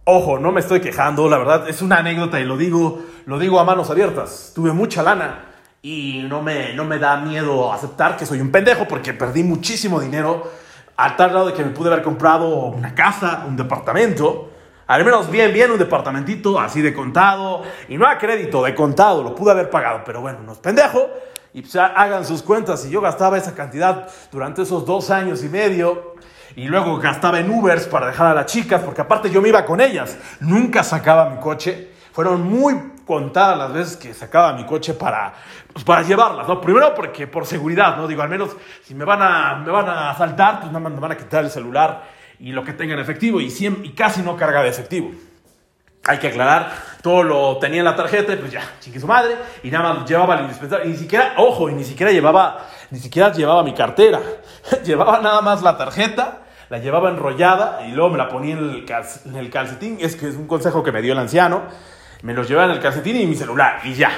[0.05, 3.59] Ojo, no me estoy quejando, la verdad, es una anécdota y lo digo, lo digo
[3.59, 4.53] a manos abiertas.
[4.55, 5.47] Tuve mucha lana
[5.83, 10.01] y no me, no me da miedo aceptar que soy un pendejo porque perdí muchísimo
[10.01, 10.51] dinero
[10.97, 14.51] al tal grado de que me pude haber comprado una casa, un departamento,
[14.87, 19.23] al menos bien, bien un departamentito así de contado y no a crédito, de contado,
[19.23, 21.09] lo pude haber pagado, pero bueno, no es pendejo
[21.55, 22.83] y pues hagan sus cuentas.
[22.83, 26.17] Si yo gastaba esa cantidad durante esos dos años y medio
[26.57, 29.65] y luego gastaba en Ubers para dejar a las chicas, porque aparte yo me iba
[29.65, 31.93] con ellas, nunca sacaba mi coche.
[32.13, 35.35] Fueron muy contadas las veces que sacaba mi coche para,
[35.73, 36.61] pues, para llevarlas, ¿no?
[36.61, 38.07] Primero porque por seguridad, ¿no?
[38.07, 41.01] Digo, al menos si me van a, me van a asaltar, pues nada más me
[41.01, 42.03] van a quitar el celular
[42.39, 45.13] y lo que tenga en efectivo y, y casi no carga de efectivo.
[46.07, 46.71] Hay que aclarar,
[47.03, 50.09] todo lo tenía en la tarjeta y pues ya, chingue su madre, y nada más
[50.09, 53.73] llevaba el indispensable, y ni siquiera, ojo, y ni siquiera llevaba, ni siquiera llevaba mi
[53.73, 54.21] cartera,
[54.85, 58.87] llevaba nada más la tarjeta, la llevaba enrollada y luego me la ponía en el,
[59.25, 61.63] en el calcetín, es que es un consejo que me dio el anciano,
[62.23, 64.11] me los llevaba en el calcetín y mi celular, y ya.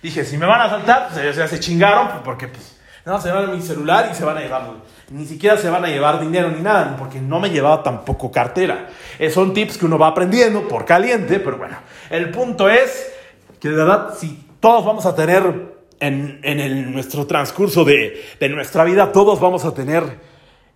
[0.00, 3.50] Dije, si me van a saltar, pues ya se chingaron, porque pues no, se van
[3.50, 4.62] mi celular y se van a llevar.
[5.10, 8.90] Ni siquiera se van a llevar dinero ni nada, porque no me llevaba tampoco cartera.
[9.18, 11.78] Eh, son tips que uno va aprendiendo por caliente, pero bueno.
[12.10, 13.10] El punto es
[13.58, 18.84] que de verdad, si todos vamos a tener en, en nuestro transcurso de, de, nuestra
[18.84, 20.02] vida, todos vamos a tener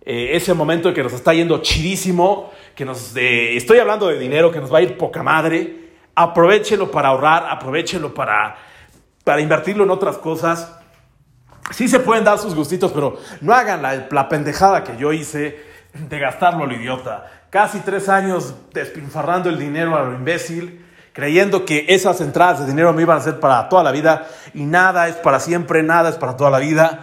[0.03, 4.59] eh, ese momento que nos está yendo chidísimo, que nos estoy hablando de dinero, que
[4.59, 5.91] nos va a ir poca madre.
[6.15, 8.55] Aprovechelo para ahorrar, aprovechelo para,
[9.23, 10.79] para invertirlo en otras cosas
[11.71, 16.19] sí se pueden dar sus gustitos, pero no hagan la, pendejada que yo hice de
[16.19, 17.25] gastarlo a lo idiota.
[17.49, 22.91] Casi tres años despinfarrando el dinero a lo imbécil, creyendo que esas entradas de dinero
[22.93, 26.15] me iban a ser para toda la vida y nada es para siempre, nada es
[26.15, 27.01] para toda la vida.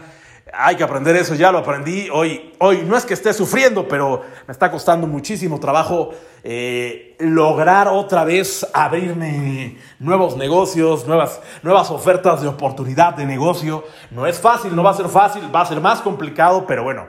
[0.53, 2.09] Hay que aprender eso, ya lo aprendí.
[2.11, 6.11] Hoy, hoy no es que esté sufriendo, pero me está costando muchísimo trabajo
[6.43, 13.85] eh, lograr otra vez abrirme nuevos negocios, nuevas, nuevas ofertas de oportunidad de negocio.
[14.11, 17.07] No es fácil, no va a ser fácil, va a ser más complicado, pero bueno,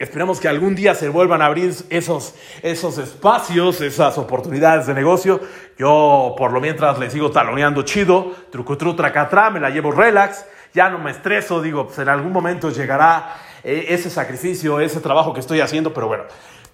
[0.00, 5.40] Esperemos que algún día se vuelvan a abrir esos, esos espacios, esas oportunidades de negocio.
[5.76, 10.90] Yo, por lo mientras, le sigo taloneando chido, trucutru, tracatra, me la llevo relax ya
[10.90, 15.40] no me estreso, digo, pues en algún momento llegará eh, ese sacrificio, ese trabajo que
[15.40, 16.24] estoy haciendo, pero bueno,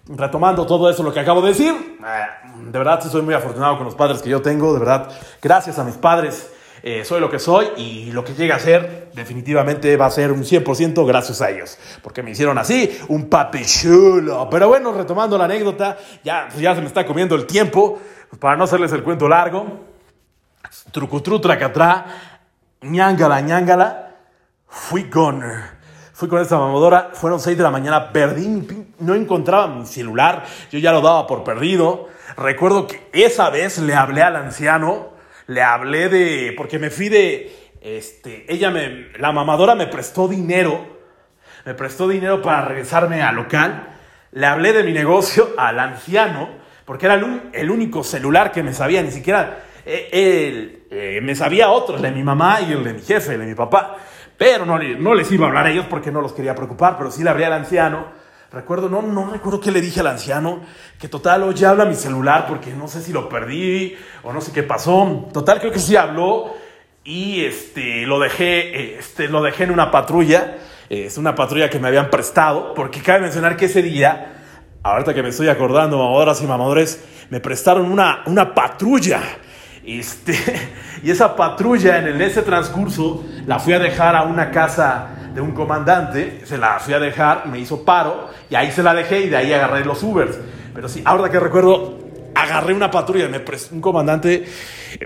[0.09, 3.77] retomando todo eso lo que acabo de decir, eh, de verdad sí soy muy afortunado
[3.77, 5.11] con los padres que yo tengo, de verdad,
[5.43, 6.53] gracias a mis padres.
[6.83, 10.31] Eh, soy lo que soy y lo que llegue a ser definitivamente va a ser
[10.31, 14.49] un 100% gracias a ellos, porque me hicieron así, un papi chulo.
[14.49, 18.57] Pero bueno, retomando la anécdota, ya, ya se me está comiendo el tiempo, pues para
[18.57, 19.81] no hacerles el cuento largo,
[20.93, 22.36] trucutru tracatrá,
[22.91, 24.17] ñangala, ñangala,
[24.69, 25.43] fui con,
[26.13, 30.79] fui con esta mamadora, fueron 6 de la mañana, perdí no encontraba mi celular, yo
[30.79, 32.09] ya lo daba por perdido.
[32.37, 35.11] Recuerdo que esa vez le hablé al anciano,
[35.47, 40.97] le hablé de, porque me fui de, este, ella me, la mamadora me prestó dinero,
[41.65, 43.89] me prestó dinero para regresarme al local,
[44.33, 46.49] le hablé de mi negocio al anciano,
[46.85, 52.03] porque era el, único celular que me sabía, ni siquiera él, eh, me sabía otros,
[52.03, 53.97] de mi mamá y el de mi jefe, el de mi papá.
[54.37, 57.11] Pero no, no les iba a hablar a ellos porque no los quería preocupar, pero
[57.11, 58.07] sí le hablé al anciano.
[58.53, 60.61] Recuerdo, no, no recuerdo qué le dije al anciano,
[60.99, 64.53] que total, hoy habla mi celular porque no sé si lo perdí o no sé
[64.53, 65.29] qué pasó.
[65.33, 66.55] Total, creo que sí habló
[67.05, 70.59] y este, lo, dejé, este, lo dejé en una patrulla.
[70.91, 74.35] Es una patrulla que me habían prestado, porque cabe mencionar que ese día,
[74.83, 79.21] ahorita que me estoy acordando, mamadoras y mamadores, me prestaron una, una patrulla
[79.87, 80.35] este,
[81.03, 85.53] y esa patrulla en ese transcurso la fui a dejar a una casa de un
[85.53, 89.29] comandante, se la fui a dejar, me hizo paro y ahí se la dejé y
[89.29, 90.39] de ahí agarré los Ubers.
[90.75, 91.99] Pero sí, ahora que recuerdo,
[92.35, 94.45] agarré una patrulla, me un comandante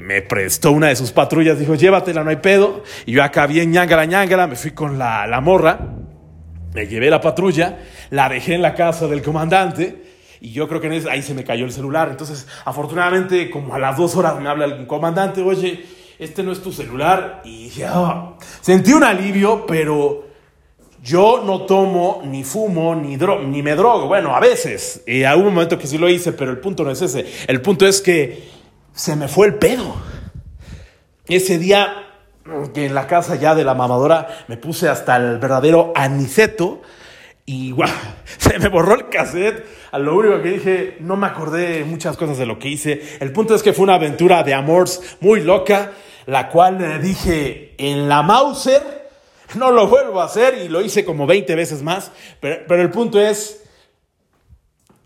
[0.00, 2.84] me prestó una de sus patrullas, dijo, llévatela, no hay pedo.
[3.06, 5.80] Y yo acá bien ñangala, ñangala, me fui con la, la morra,
[6.74, 7.78] me llevé la patrulla,
[8.10, 10.09] la dejé en la casa del comandante
[10.40, 12.08] y yo creo que en ahí se me cayó el celular.
[12.10, 15.84] Entonces, afortunadamente, como a las dos horas me habla el comandante, oye,
[16.18, 17.42] este no es tu celular.
[17.44, 20.26] Y dije, ah, sentí un alivio, pero
[21.02, 24.06] yo no tomo, ni fumo, ni, ni me drogo.
[24.06, 25.02] Bueno, a veces.
[25.06, 27.26] Y a un momento que sí lo hice, pero el punto no es ese.
[27.46, 28.48] El punto es que
[28.94, 29.94] se me fue el pedo.
[31.26, 32.06] Ese día
[32.74, 36.82] que en la casa ya de la mamadora me puse hasta el verdadero aniceto
[37.46, 37.88] y guau,
[38.38, 39.64] se me borró el cassette.
[39.92, 43.02] A lo único que dije, no me acordé muchas cosas de lo que hice.
[43.20, 45.92] El punto es que fue una aventura de amores muy loca,
[46.26, 49.00] la cual dije en la Mauser
[49.56, 52.90] no lo vuelvo a hacer y lo hice como 20 veces más, pero, pero el
[52.90, 53.60] punto es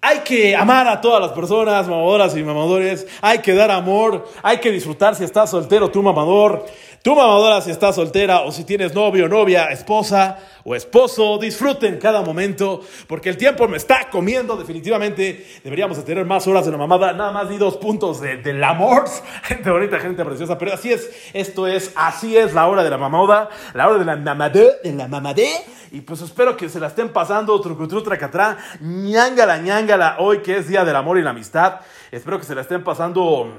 [0.07, 3.07] hay que amar a todas las personas, mamadoras y mamadores.
[3.23, 4.29] Hay que dar amor.
[4.43, 6.67] Hay que disfrutar si estás soltero, tu mamador.
[7.05, 11.37] Tu mamadora si estás soltera o si tienes novio, novia, esposa o esposo.
[11.37, 15.47] Disfruten cada momento porque el tiempo me está comiendo definitivamente.
[15.63, 17.13] Deberíamos de tener más horas de la mamada.
[17.13, 19.05] Nada más di dos puntos de, del amor.
[19.43, 20.57] Gente bonita, gente preciosa.
[20.57, 21.11] Pero así es.
[21.35, 23.51] Esto es, así es la hora de la mamada.
[23.75, 24.79] La hora de la mamadé.
[24.83, 25.51] De la mamadé.
[25.93, 30.67] Y pues espero que se la estén pasando trucutru tracatrá, ñangala ñangala, hoy que es
[30.67, 31.81] Día del Amor y la Amistad.
[32.11, 33.53] Espero que se la estén pasando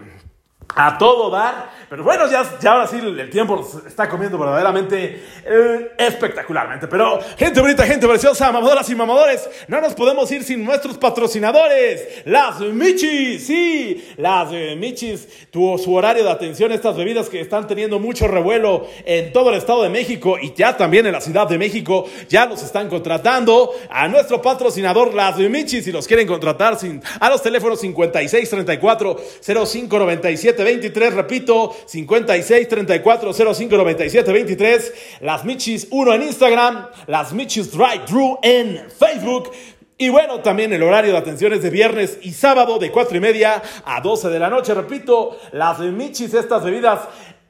[0.76, 1.76] a todo dar.
[1.90, 6.88] Pero bueno, ya, ya ahora sí el tiempo está comiendo verdaderamente eh, espectacularmente.
[6.88, 12.24] Pero gente bonita, gente preciosa, mamadoras y mamadores, no nos podemos ir sin nuestros patrocinadores.
[12.26, 17.68] Las Michis, sí, las eh, Michis, tu, su horario de atención estas bebidas que están
[17.68, 21.48] teniendo mucho revuelo en todo el Estado de México y ya también en la Ciudad
[21.48, 23.72] de México, ya los están contratando.
[23.90, 30.65] A nuestro patrocinador, las Michis, si los quieren contratar sin, a los teléfonos 5634 0597
[30.66, 38.02] 23, repito, 56 34 05 97 23, Las Michis 1 en Instagram, Las Michis Drive
[38.06, 39.52] Thru en Facebook.
[39.98, 43.20] Y bueno, también el horario de atención es de viernes y sábado de 4 y
[43.22, 44.74] media a 12 de la noche.
[44.74, 47.00] Repito, las Michis, estas bebidas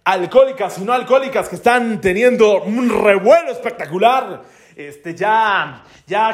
[0.04, 4.44] alcohólicas y no alcohólicas que están teniendo un revuelo espectacular.
[4.76, 5.84] Este, ya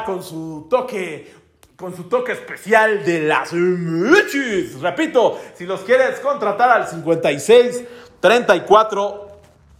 [0.04, 1.41] con su toque
[1.82, 4.80] con su toque especial de las Michis.
[4.80, 7.82] Repito, si los quieres contratar al 56
[8.20, 9.28] 34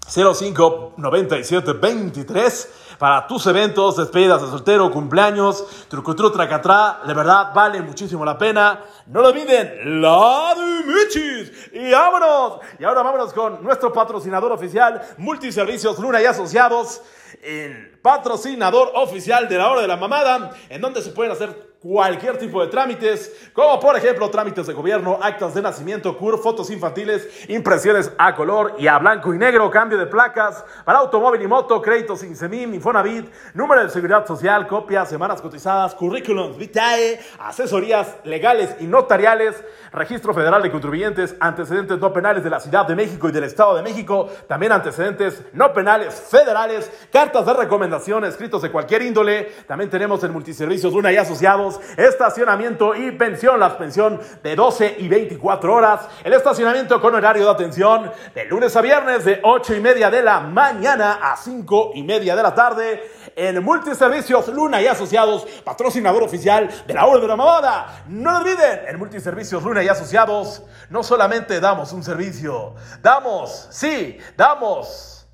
[0.05, 7.80] 05 97 23 para tus eventos, despedidas de soltero, cumpleaños, trucutru tracatrá, de verdad vale
[7.80, 8.80] muchísimo la pena.
[9.07, 11.53] No lo olviden, la de Michis.
[11.72, 12.62] Y vámonos.
[12.80, 17.00] Y ahora vámonos con nuestro patrocinador oficial, Multiservicios Luna y Asociados,
[17.44, 22.39] el patrocinador oficial de la hora de la mamada, en donde se pueden hacer cualquier
[22.39, 27.28] tipo de trámites, como por ejemplo trámites de gobierno, actas de nacimiento, CUR, fotos infantiles,
[27.49, 31.83] impresiones a color y a blanco y negro, cambio de placas para automóvil y moto,
[31.83, 38.87] créditos Insemim, Infonavit, número de seguridad social, copias, semanas cotizadas, currículums vitae, asesorías legales y
[38.87, 43.45] notariales, registro federal de contribuyentes, antecedentes no penales de la Ciudad de México y del
[43.45, 49.51] Estado de México, también antecedentes no penales federales, cartas de recomendación, escritos de cualquier índole,
[49.66, 55.09] también tenemos el multiservicios Luna y Asociados, estacionamiento y pensión, las pensión de 12 y
[55.09, 59.81] 24 horas, el estacionamiento con horario de atención de lunes a viernes de 8 y
[59.81, 64.87] media de la mañana a 5 y media de la tarde, en Multiservicios Luna y
[64.87, 68.05] Asociados, patrocinador oficial de la hora de la mamada.
[68.09, 75.27] No olviden, en Multiservicios Luna y Asociados no solamente damos un servicio, damos, sí, damos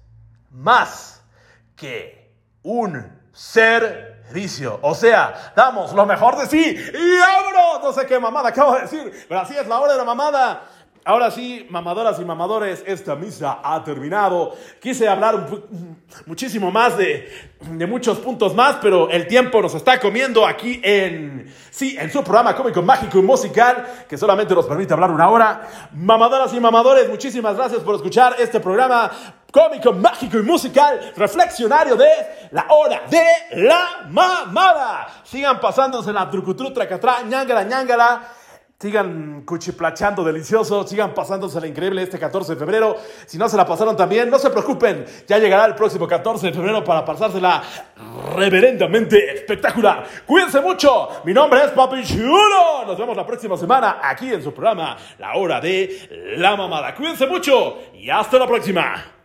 [0.51, 1.22] más
[1.76, 2.32] que
[2.62, 4.07] un ser
[4.83, 7.83] O sea, damos lo mejor de sí y abro.
[7.83, 10.62] No sé qué mamada acabo de decir, pero así es la hora de la mamada.
[11.05, 14.55] Ahora sí, mamadoras y mamadores, esta misa ha terminado.
[14.79, 15.47] Quise hablar
[16.26, 21.51] muchísimo más de, de, muchos puntos más, pero el tiempo nos está comiendo aquí en,
[21.70, 25.89] sí, en su programa cómico, mágico y musical, que solamente nos permite hablar una hora.
[25.95, 29.11] Mamadoras y mamadores, muchísimas gracias por escuchar este programa
[29.51, 32.09] cómico, mágico y musical, reflexionario de
[32.53, 33.24] la hora de
[33.62, 35.09] la mamada.
[35.24, 38.22] Sigan pasándose la trucutru, tracatrá, ñangala, ñangala.
[38.80, 42.96] Sigan cuchiplachando delicioso, sigan pasándose la increíble este 14 de febrero.
[43.26, 46.53] Si no se la pasaron también, no se preocupen, ya llegará el próximo 14 de
[46.53, 47.61] febrero para pasársela
[48.36, 50.05] reverendamente espectacular.
[50.24, 52.84] Cuídense mucho, mi nombre es Papi Chulo.
[52.86, 56.94] Nos vemos la próxima semana aquí en su programa La Hora de la Mamada.
[56.94, 59.17] Cuídense mucho y hasta la próxima.